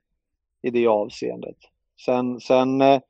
i 0.62 0.70
det 0.70 0.88
avseendet. 0.88 1.58
Sen, 2.06 2.40
sen 2.40 2.82
eh, 2.82 3.02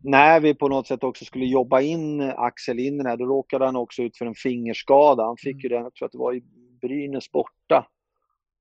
när 0.00 0.40
vi 0.40 0.54
på 0.54 0.68
något 0.68 0.86
sätt 0.86 1.04
också 1.04 1.24
skulle 1.24 1.46
jobba 1.46 1.80
in 1.80 2.20
Axel 2.20 2.78
in 2.78 3.00
i 3.00 3.02
det 3.02 3.08
här, 3.08 3.16
då 3.16 3.26
råkade 3.26 3.64
han 3.64 3.76
också 3.76 4.02
ut 4.02 4.16
för 4.16 4.26
en 4.26 4.34
fingerskada. 4.34 5.24
Han 5.24 5.36
fick 5.36 5.62
ju 5.62 5.68
den, 5.68 5.82
jag 5.82 5.94
tror 5.94 6.06
att 6.06 6.12
det 6.12 6.18
var 6.18 6.34
i 6.34 6.42
Brynäs 6.80 7.32
borta, 7.32 7.86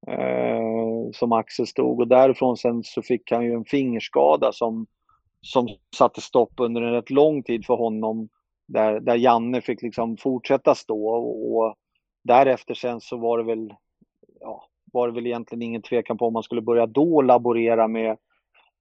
eh, 0.08 1.12
som 1.14 1.32
Axel 1.32 1.68
stod. 1.68 2.00
Och 2.00 2.08
därifrån 2.08 2.58
sen 2.58 2.84
så 2.84 3.02
fick 3.02 3.32
han 3.32 3.46
ju 3.46 3.54
en 3.54 3.66
fingerskada 3.66 4.52
som, 4.52 4.88
som 5.42 5.68
satte 5.98 6.22
stopp 6.22 6.54
under 6.58 6.82
en 6.82 6.94
rätt 6.94 7.10
lång 7.10 7.44
tid 7.44 7.66
för 7.66 7.76
honom. 7.76 8.30
Där, 8.68 9.00
där 9.00 9.16
Janne 9.16 9.62
fick 9.62 9.82
liksom 9.82 10.18
fortsätta 10.18 10.76
stå 10.76 11.10
och, 11.10 11.58
och 11.58 11.76
därefter 12.24 12.74
sen 12.74 13.02
så 13.02 13.18
var 13.18 13.38
det 13.38 13.44
väl, 13.44 13.74
ja, 14.40 14.64
var 14.94 15.08
det 15.08 15.14
väl 15.14 15.28
egentligen 15.28 15.62
ingen 15.62 15.82
tvekan 15.82 16.18
på 16.18 16.28
om 16.28 16.34
man 16.34 16.44
skulle 16.44 16.62
börja 16.62 16.86
då 16.86 17.22
laborera 17.22 17.88
med 17.88 18.18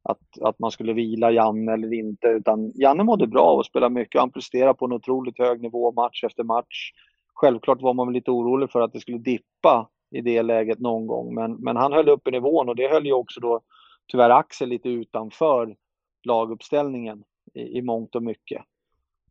att, 0.03 0.43
att 0.43 0.59
man 0.59 0.71
skulle 0.71 0.93
vila 0.93 1.31
Janne 1.31 1.73
eller 1.73 1.93
inte. 1.93 2.29
Utan 2.29 2.73
Janne 2.75 3.05
mådde 3.05 3.27
bra 3.27 3.53
och 3.53 3.67
spelade 3.67 3.95
mycket. 3.95 4.21
Han 4.21 4.33
presterade 4.33 4.75
på 4.75 4.85
en 4.85 4.93
otroligt 4.93 5.39
hög 5.39 5.63
nivå 5.63 5.93
match 5.93 6.25
efter 6.25 6.45
match. 6.45 6.93
Självklart 7.35 7.83
var 7.83 7.95
man 7.95 8.07
väl 8.07 8.15
lite 8.15 8.31
orolig 8.31 8.71
för 8.71 8.81
att 8.81 8.93
det 8.93 9.01
skulle 9.01 9.19
dippa 9.19 9.89
i 10.11 10.21
det 10.21 10.43
läget 10.43 10.79
någon 10.79 11.07
gång. 11.07 11.35
Men, 11.35 11.55
men 11.55 11.77
han 11.77 11.93
höll 11.93 12.09
uppe 12.09 12.31
nivån 12.31 12.69
och 12.69 12.77
det 12.77 12.89
höll 12.89 13.07
ju 13.07 13.13
också 13.13 13.41
då 13.41 13.61
tyvärr 14.07 14.31
Axel 14.31 14.69
lite 14.69 14.89
utanför 14.89 15.77
laguppställningen 16.25 17.25
i, 17.55 17.79
i 17.79 17.83
mångt 17.83 18.15
och 18.15 18.23
mycket. 18.23 18.63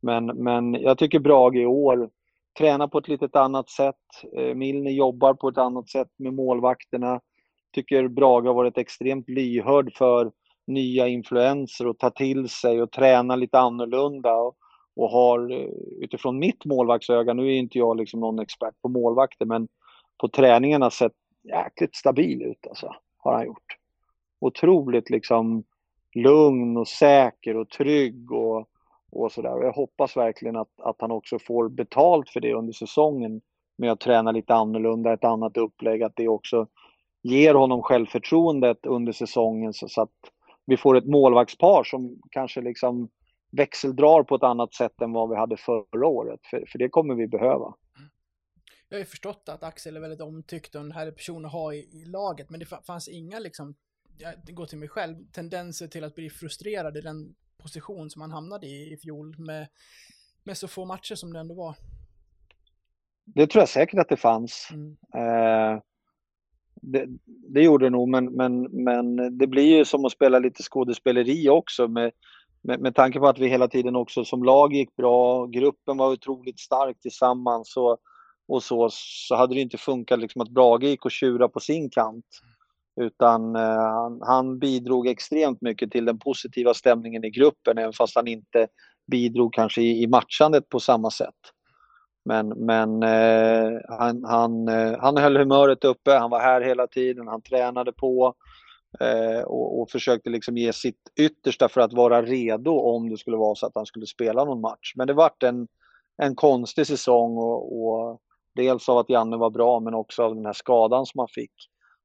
Men, 0.02 0.26
men 0.26 0.74
jag 0.74 0.98
tycker 0.98 1.20
Brage 1.20 1.56
i 1.56 1.66
år 1.66 2.10
tränar 2.58 2.88
på 2.88 2.98
ett 2.98 3.08
lite 3.08 3.40
annat 3.40 3.70
sätt. 3.70 3.96
Eh, 4.38 4.56
Milner 4.56 4.92
jobbar 4.92 5.34
på 5.34 5.48
ett 5.48 5.58
annat 5.58 5.90
sätt 5.90 6.08
med 6.18 6.34
målvakterna. 6.34 7.22
Tycker 7.72 8.08
Brage 8.08 8.46
har 8.46 8.54
varit 8.54 8.78
extremt 8.78 9.30
lyhörd 9.30 9.94
för 9.94 10.32
nya 10.68 11.08
influenser 11.08 11.88
och 11.88 11.98
ta 11.98 12.10
till 12.10 12.50
sig 12.50 12.82
och 12.82 12.92
träna 12.92 13.36
lite 13.36 13.60
annorlunda. 13.60 14.36
Och, 14.36 14.56
och 14.96 15.10
har 15.10 15.52
eh, 15.52 15.70
utifrån 16.02 16.40
mitt 16.40 16.66
målvaktsöga, 16.66 17.34
nu 17.34 17.48
är 17.48 17.58
inte 17.58 17.78
jag 17.78 17.98
liksom 17.98 18.20
någon 18.20 18.40
expert 18.40 18.82
på 18.82 18.90
målvakter, 18.90 19.46
men 19.46 19.68
på 20.22 20.30
träningarna 20.30 20.92
sett 20.92 21.14
jäkligt 21.44 21.96
stabil 21.96 22.42
ut 22.42 22.68
alltså, 22.68 22.96
har 23.18 23.34
han 23.34 23.46
gjort. 23.46 23.78
Otroligt 24.40 25.10
liksom 25.10 25.64
lugn 26.18 26.78
och 26.78 26.88
säker 26.88 27.58
och 27.58 27.70
trygg 27.70 28.32
och, 28.32 28.70
och 29.12 29.32
sådär. 29.32 29.58
Och 29.58 29.66
jag 29.66 29.74
hoppas 29.74 30.18
verkligen 30.18 30.56
att, 30.56 30.82
att 30.82 30.96
han 31.00 31.12
också 31.12 31.40
får 31.40 31.70
betalt 31.70 32.30
för 32.30 32.40
det 32.40 32.54
under 32.54 32.74
säsongen 32.74 33.42
med 33.78 33.92
att 33.92 34.00
träna 34.00 34.32
lite 34.32 34.54
annorlunda, 34.54 35.14
ett 35.14 35.24
annat 35.24 35.58
upplägg, 35.58 36.04
att 36.04 36.16
det 36.16 36.28
också 36.28 36.68
ger 37.24 37.54
honom 37.54 37.82
självförtroendet 37.82 38.86
under 38.86 39.12
säsongen 39.12 39.74
så, 39.74 39.88
så 39.88 40.02
att 40.02 40.16
vi 40.66 40.78
får 40.78 40.98
ett 40.98 41.06
målvaktspar 41.06 41.84
som 41.84 42.22
kanske 42.32 42.62
liksom 42.62 43.10
växeldrar 43.52 44.24
på 44.24 44.36
ett 44.36 44.44
annat 44.44 44.74
sätt 44.74 45.02
än 45.02 45.12
vad 45.12 45.30
vi 45.30 45.36
hade 45.36 45.58
förra 45.58 46.08
året. 46.08 46.40
För, 46.44 46.66
för 46.68 46.80
det 46.80 46.90
kommer 46.90 47.16
vi 47.16 47.28
behöva. 47.28 47.74
Jag 48.90 48.98
har 48.98 49.00
ju 49.00 49.06
förstått 49.06 49.50
att 49.50 49.64
Axel 49.64 49.96
är 49.96 50.02
väldigt 50.02 50.22
omtyckt 50.22 50.76
och 50.76 50.82
en 50.82 50.92
härlig 50.92 51.16
person 51.16 51.46
att 51.46 51.52
ha 51.52 51.74
i, 51.74 51.78
i 51.78 52.06
laget, 52.06 52.50
men 52.50 52.60
det 52.60 52.66
fanns 52.66 53.08
inga 53.08 53.40
liksom, 53.40 53.76
jag 54.18 54.56
går 54.56 54.66
till 54.66 54.78
mig 54.78 54.90
själv, 54.90 55.16
tendenser 55.32 55.88
till 55.88 56.04
att 56.04 56.16
bli 56.16 56.30
frustrerad 56.30 56.98
i 56.98 57.02
den 57.02 57.36
position 57.58 58.10
som 58.10 58.22
han 58.22 58.32
hamnade 58.32 58.68
i 58.68 58.94
i 58.94 58.98
fjol 58.98 59.36
med, 59.38 59.68
med 60.44 60.58
så 60.58 60.68
få 60.68 60.86
matcher 60.86 61.16
som 61.16 61.34
det 61.34 61.40
ändå 61.40 61.56
var. 61.56 61.76
Det 63.26 63.48
tror 63.48 63.62
jag 63.62 63.70
säkert 63.70 64.00
att 64.00 64.10
det 64.10 64.18
fanns. 64.18 64.70
Mm. 64.72 64.98
Eh, 65.16 65.82
det, 66.82 67.08
det 67.26 67.62
gjorde 67.62 67.86
det 67.86 67.90
nog, 67.90 68.10
men, 68.10 68.26
men, 68.26 68.62
men 68.62 69.38
det 69.38 69.48
blir 69.48 69.78
ju 69.78 69.86
som 69.86 70.06
att 70.06 70.12
spela 70.12 70.40
lite 70.40 70.64
skådespeleri 70.64 71.50
också 71.50 71.88
med, 71.88 72.12
med, 72.62 72.80
med 72.80 72.96
tanke 72.96 73.20
på 73.20 73.28
att 73.28 73.40
vi 73.40 73.48
hela 73.48 73.68
tiden 73.68 73.96
också 73.96 74.26
som 74.26 74.44
lag 74.44 74.74
gick 74.74 74.96
bra, 74.96 75.46
gruppen 75.46 75.98
var 75.98 76.12
otroligt 76.12 76.60
stark 76.60 77.00
tillsammans 77.00 77.78
och, 77.78 77.98
och 78.48 78.64
så, 78.64 78.90
så 78.92 79.36
hade 79.36 79.54
det 79.54 79.62
inte 79.62 79.78
funkat 79.78 80.20
liksom 80.20 80.42
att 80.42 80.50
Brage 80.50 80.84
gick 80.84 81.06
och 81.06 81.12
tjura 81.12 81.50
på 81.50 81.60
sin 81.60 81.90
kant. 81.90 82.26
Utan 82.98 83.56
eh, 83.56 83.62
han, 83.62 84.22
han 84.22 84.60
bidrog 84.60 85.08
extremt 85.08 85.62
mycket 85.62 85.92
till 85.92 86.06
den 86.06 86.20
positiva 86.20 86.74
stämningen 86.74 87.24
i 87.24 87.30
gruppen, 87.30 87.78
även 87.78 87.94
fast 87.94 88.16
han 88.16 88.28
inte 88.28 88.68
bidrog 89.12 89.54
kanske 89.54 89.82
i, 89.82 90.04
i 90.04 90.08
matchandet 90.08 90.70
på 90.70 90.80
samma 90.80 91.12
sätt. 91.12 91.36
Men, 92.26 92.48
men 92.48 93.04
eh, 93.04 93.80
han, 93.90 94.24
han, 94.24 94.68
eh, 94.68 95.00
han 95.00 95.18
höll 95.18 95.38
humöret 95.38 95.84
uppe, 95.84 96.12
han 96.12 96.30
var 96.30 96.40
här 96.40 96.62
hela 96.62 96.88
tiden, 96.88 97.28
han 97.28 97.42
tränade 97.42 97.92
på 97.92 98.34
eh, 99.00 99.42
och, 99.42 99.82
och 99.82 99.90
försökte 99.90 100.30
liksom 100.30 100.58
ge 100.58 100.74
sitt 100.74 101.12
yttersta 101.20 101.70
för 101.70 101.82
att 101.82 101.94
vara 101.94 102.22
redo 102.22 102.72
om 102.72 103.10
det 103.10 103.18
skulle 103.18 103.38
vara 103.38 103.56
så 103.56 103.66
att 103.66 103.76
han 103.76 103.86
skulle 103.86 104.06
spela 104.06 104.46
någon 104.46 104.62
match. 104.62 104.94
Men 104.96 105.08
det 105.08 105.14
vart 105.14 105.44
en, 105.44 105.68
en 106.18 106.36
konstig 106.36 106.88
säsong 106.88 107.38
och, 107.38 107.88
och 107.88 108.22
dels 108.56 108.90
av 108.90 108.98
att 108.98 109.10
Janne 109.10 109.38
var 109.38 109.50
bra 109.50 109.80
men 109.80 109.94
också 109.94 110.24
av 110.24 110.36
den 110.36 110.46
här 110.46 110.54
skadan 110.54 111.06
som 111.06 111.20
han 111.20 111.28
fick 111.28 111.54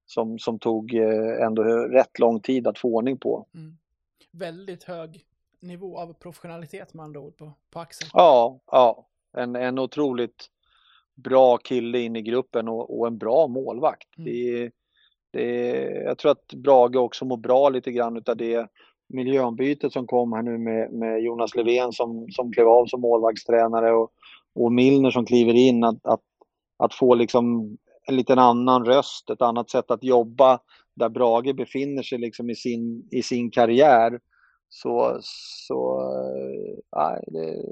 som, 0.06 0.38
som 0.38 0.58
tog 0.58 0.94
eh, 0.94 1.46
ändå 1.46 1.62
rätt 1.64 2.18
lång 2.18 2.40
tid 2.40 2.66
att 2.66 2.78
få 2.78 2.88
ordning 2.88 3.18
på. 3.18 3.46
Mm. 3.54 3.76
Väldigt 4.30 4.84
hög 4.84 5.24
nivå 5.60 5.98
av 5.98 6.12
professionalitet 6.12 6.94
med 6.94 7.04
andra 7.04 7.20
ord 7.20 7.36
på, 7.36 7.52
på 7.70 7.80
Axel. 7.80 8.08
Ja, 8.12 8.60
ja. 8.66 9.06
En, 9.36 9.56
en 9.56 9.78
otroligt 9.78 10.46
bra 11.14 11.56
kille 11.56 11.98
in 11.98 12.16
i 12.16 12.22
gruppen 12.22 12.68
och, 12.68 12.98
och 12.98 13.06
en 13.06 13.18
bra 13.18 13.46
målvakt. 13.46 14.18
Mm. 14.18 14.32
Det, 14.32 14.70
det, 15.30 15.70
jag 16.04 16.18
tror 16.18 16.32
att 16.32 16.54
Brage 16.54 16.96
också 16.96 17.24
mår 17.24 17.36
bra 17.36 17.68
lite 17.68 17.92
grann 17.92 18.16
utav 18.16 18.36
det 18.36 18.68
miljöombytet 19.08 19.92
som 19.92 20.06
kom 20.06 20.32
här 20.32 20.42
nu 20.42 20.58
med, 20.58 20.92
med 20.92 21.22
Jonas 21.22 21.54
Levén 21.54 21.92
som, 21.92 22.26
som 22.30 22.52
klev 22.52 22.68
av 22.68 22.86
som 22.86 23.00
målvaktstränare 23.00 23.92
och, 23.92 24.10
och 24.54 24.72
Milner 24.72 25.10
som 25.10 25.26
kliver 25.26 25.54
in. 25.54 25.84
Att, 25.84 26.06
att, 26.06 26.22
att 26.76 26.94
få 26.94 27.14
liksom 27.14 27.76
en 28.06 28.16
liten 28.16 28.38
annan 28.38 28.84
röst, 28.84 29.30
ett 29.30 29.42
annat 29.42 29.70
sätt 29.70 29.90
att 29.90 30.04
jobba 30.04 30.60
där 30.94 31.08
Brage 31.08 31.54
befinner 31.54 32.02
sig 32.02 32.18
liksom 32.18 32.50
i, 32.50 32.54
sin, 32.54 33.08
i 33.10 33.22
sin 33.22 33.50
karriär. 33.50 34.20
Så, 34.68 35.18
så 35.68 36.00
eh, 36.00 36.78
nej, 36.96 37.24
det, 37.26 37.62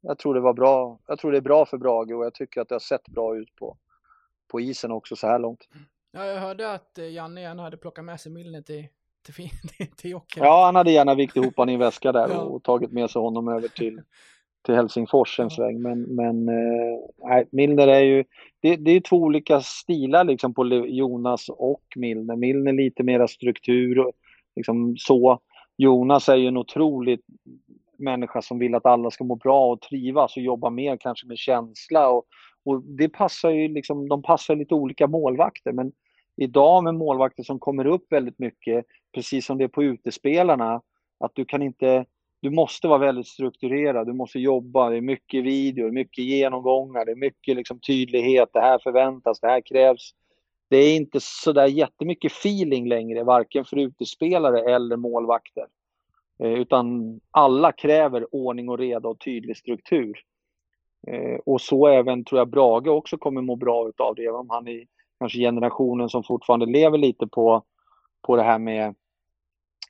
jag 0.00 0.18
tror 0.18 0.34
det 0.34 0.40
var 0.40 0.54
bra. 0.54 1.00
Jag 1.06 1.18
tror 1.18 1.32
det 1.32 1.38
är 1.38 1.42
bra 1.42 1.66
för 1.66 1.78
Brage 1.78 2.12
och 2.12 2.24
jag 2.24 2.34
tycker 2.34 2.60
att 2.60 2.68
det 2.68 2.74
har 2.74 2.80
sett 2.80 3.08
bra 3.08 3.36
ut 3.36 3.56
på, 3.56 3.76
på 4.48 4.60
isen 4.60 4.92
också 4.92 5.16
så 5.16 5.26
här 5.26 5.38
långt. 5.38 5.68
Ja, 6.12 6.24
jag 6.24 6.40
hörde 6.40 6.72
att 6.72 6.98
eh, 6.98 7.10
Janne 7.10 7.40
gärna 7.40 7.62
hade 7.62 7.76
plockat 7.76 8.04
med 8.04 8.20
sig 8.20 8.32
Milner 8.32 8.62
till, 8.62 8.86
till, 9.22 9.50
till, 9.96 10.10
Jocken. 10.10 10.44
Ja, 10.44 10.64
han 10.64 10.76
hade 10.76 10.90
gärna 10.90 11.14
vikt 11.14 11.36
ihop 11.36 11.56
honom 11.56 11.70
i 11.70 11.74
en 11.74 11.80
väska 11.80 12.12
där 12.12 12.28
Ja. 12.32 12.40
och 12.40 12.62
tagit 12.62 12.92
med 12.92 13.10
sig 13.10 13.20
honom 13.20 13.48
över 13.48 13.68
till, 13.68 14.02
till 14.62 14.74
Helsingfors 14.74 15.40
en 15.40 15.50
sväng. 15.50 15.82
Men, 15.82 16.02
men 16.02 16.48
eh, 16.48 16.98
nej, 17.24 17.48
Milner 17.50 17.88
är 17.88 18.00
ju, 18.00 18.24
det, 18.60 18.76
det 18.76 18.90
är 18.90 19.00
två 19.00 19.16
olika 19.16 19.60
stilar 19.60 20.24
liksom 20.24 20.54
på 20.54 20.66
Jonas 20.86 21.48
och 21.48 21.84
Milner. 21.96 22.36
Milner 22.36 22.72
lite 22.72 23.02
mera 23.02 23.28
struktur 23.28 23.98
och 23.98 24.12
liksom 24.56 24.96
så. 24.98 25.40
Jonas 25.76 26.28
är 26.28 26.36
ju 26.36 26.46
en 26.46 26.56
otrolig 26.56 27.20
människa 27.98 28.42
som 28.42 28.58
vill 28.58 28.74
att 28.74 28.86
alla 28.86 29.10
ska 29.10 29.24
må 29.24 29.34
bra 29.34 29.72
och 29.72 29.80
trivas 29.80 30.36
och 30.36 30.42
jobba 30.42 30.70
mer 30.70 30.96
kanske 30.96 31.26
med 31.26 31.38
känsla. 31.38 32.08
Och, 32.08 32.24
och 32.64 32.82
det 32.82 33.08
passar 33.08 33.50
ju 33.50 33.68
liksom, 33.68 34.08
de 34.08 34.22
passar 34.22 34.56
lite 34.56 34.74
olika 34.74 35.06
målvakter. 35.06 35.72
Men 35.72 35.92
idag 36.36 36.84
med 36.84 36.94
målvakter 36.94 37.42
som 37.42 37.58
kommer 37.58 37.86
upp 37.86 38.12
väldigt 38.12 38.38
mycket, 38.38 38.84
precis 39.14 39.46
som 39.46 39.58
det 39.58 39.64
är 39.64 39.68
på 39.68 39.82
utespelarna, 39.82 40.80
att 41.20 41.32
du 41.34 41.44
kan 41.44 41.62
inte, 41.62 42.04
du 42.40 42.50
måste 42.50 42.88
vara 42.88 42.98
väldigt 42.98 43.26
strukturerad, 43.26 44.06
du 44.06 44.12
måste 44.12 44.38
jobba, 44.38 44.90
det 44.90 44.96
är 44.96 45.00
mycket 45.00 45.44
videor, 45.44 45.90
mycket 45.90 46.24
genomgångar, 46.24 47.04
det 47.04 47.12
är 47.12 47.16
mycket 47.16 47.56
liksom 47.56 47.80
tydlighet, 47.80 48.48
det 48.52 48.60
här 48.60 48.78
förväntas, 48.78 49.40
det 49.40 49.48
här 49.48 49.60
krävs. 49.60 50.14
Det 50.70 50.76
är 50.76 50.96
inte 50.96 51.18
så 51.20 51.52
där 51.52 51.66
jättemycket 51.66 52.32
feeling 52.32 52.88
längre, 52.88 53.24
varken 53.24 53.64
för 53.64 53.76
utespelare 53.76 54.74
eller 54.74 54.96
målvakter. 54.96 55.66
Eh, 56.42 56.52
Utan 56.52 57.20
alla 57.30 57.72
kräver 57.72 58.34
ordning 58.34 58.68
och 58.68 58.78
reda 58.78 59.08
och 59.08 59.20
tydlig 59.20 59.56
struktur. 59.56 60.18
Eh, 61.06 61.38
och 61.46 61.60
så 61.60 61.86
även 61.86 62.24
tror 62.24 62.38
jag 62.38 62.48
Brage 62.48 62.86
också 62.86 63.18
kommer 63.18 63.42
må 63.42 63.56
bra 63.56 63.88
utav 63.88 64.14
det, 64.14 64.24
även 64.24 64.40
om 64.40 64.50
han 64.50 64.68
är 64.68 64.86
kanske 65.18 65.38
generationen 65.38 66.08
som 66.08 66.24
fortfarande 66.24 66.66
lever 66.66 66.98
lite 66.98 67.26
på, 67.26 67.62
på 68.22 68.36
det 68.36 68.42
här 68.42 68.58
med, 68.58 68.94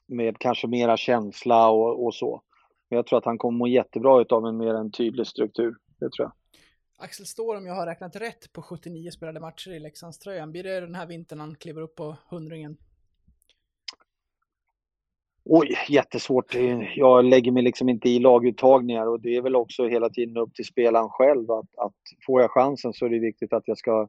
med 0.09 0.39
kanske 0.39 0.67
mera 0.67 0.97
känsla 0.97 1.69
och, 1.69 2.05
och 2.05 2.15
så. 2.15 2.43
Men 2.91 2.97
jag 2.97 3.07
tror 3.07 3.19
att 3.19 3.25
han 3.25 3.39
kommer 3.39 3.59
må 3.59 3.67
jättebra 3.67 4.21
utav 4.21 4.47
en 4.47 4.57
mer 4.57 4.75
en 4.75 4.91
tydlig 4.91 5.27
struktur, 5.27 5.77
det 6.01 6.11
tror 6.11 6.25
jag. 6.25 6.33
Axel 7.01 7.27
Står, 7.27 7.57
om 7.57 7.67
jag 7.67 7.75
har 7.75 7.87
räknat 7.87 8.17
rätt 8.17 8.53
på 8.53 8.63
79 8.63 9.11
spelade 9.11 9.41
matcher 9.41 9.71
i 9.71 9.79
Leksandströjan, 9.79 10.53
blir 10.53 10.63
det 10.63 10.81
den 10.81 10.95
här 10.95 11.07
vintern 11.07 11.41
han 11.41 11.55
kliver 11.55 11.83
upp 11.83 11.95
på 11.95 12.17
hundringen? 12.31 12.77
Oj, 15.51 15.69
jättesvårt. 15.89 16.55
Jag 16.97 17.25
lägger 17.25 17.53
mig 17.53 17.63
liksom 17.63 17.89
inte 17.89 18.09
i 18.09 18.19
laguttagningar 18.19 19.07
och 19.07 19.21
det 19.21 19.37
är 19.37 19.43
väl 19.43 19.57
också 19.57 19.89
hela 19.89 20.11
tiden 20.11 20.37
upp 20.37 20.55
till 20.55 20.65
spelaren 20.65 21.09
själv 21.09 21.51
att, 21.51 21.79
att 21.79 21.95
får 22.27 22.41
jag 22.41 22.51
chansen 22.51 22.93
så 22.93 23.05
är 23.05 23.11
det 23.11 23.19
viktigt 23.19 23.53
att 23.53 23.63
jag 23.67 23.79
ska, 23.79 24.09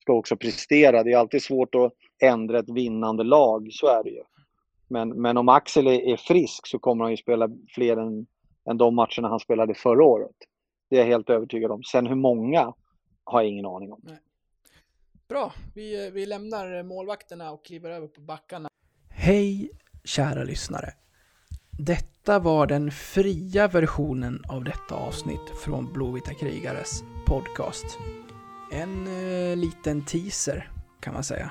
ska 0.00 0.12
också 0.12 0.36
prestera. 0.36 1.02
Det 1.02 1.12
är 1.12 1.18
alltid 1.18 1.42
svårt 1.42 1.74
att 1.74 1.92
ändra 2.22 2.58
ett 2.58 2.70
vinnande 2.70 3.24
lag, 3.24 3.68
så 3.72 3.86
är 3.86 4.04
det 4.04 4.10
ju. 4.10 4.22
Men, 4.90 5.22
men 5.22 5.36
om 5.36 5.48
Axel 5.48 5.86
är, 5.86 6.00
är 6.00 6.16
frisk 6.16 6.66
så 6.66 6.78
kommer 6.78 7.04
han 7.04 7.10
ju 7.10 7.16
spela 7.16 7.48
fler 7.74 7.96
än, 7.96 8.26
än 8.70 8.78
de 8.78 8.94
matcherna 8.94 9.28
han 9.28 9.40
spelade 9.40 9.74
förra 9.74 10.04
året. 10.04 10.36
Det 10.90 10.96
är 10.96 11.00
jag 11.00 11.06
helt 11.06 11.30
övertygad 11.30 11.70
om. 11.70 11.82
Sen 11.82 12.06
hur 12.06 12.14
många 12.14 12.74
har 13.24 13.40
jag 13.40 13.50
ingen 13.50 13.66
aning 13.66 13.92
om. 13.92 14.00
Nej. 14.02 14.18
Bra, 15.28 15.52
vi, 15.74 16.10
vi 16.10 16.26
lämnar 16.26 16.82
målvakterna 16.82 17.50
och 17.52 17.64
kliver 17.64 17.90
över 17.90 18.06
på 18.06 18.20
backarna. 18.20 18.68
Hej 19.08 19.70
kära 20.04 20.44
lyssnare. 20.44 20.92
Detta 21.78 22.38
var 22.38 22.66
den 22.66 22.90
fria 22.90 23.68
versionen 23.68 24.44
av 24.48 24.64
detta 24.64 24.94
avsnitt 24.94 25.50
från 25.64 25.92
Blåvita 25.92 26.34
krigares 26.34 27.02
podcast. 27.26 27.98
En 28.72 29.06
eh, 29.06 29.56
liten 29.56 30.04
teaser 30.04 30.70
kan 31.00 31.14
man 31.14 31.24
säga. 31.24 31.50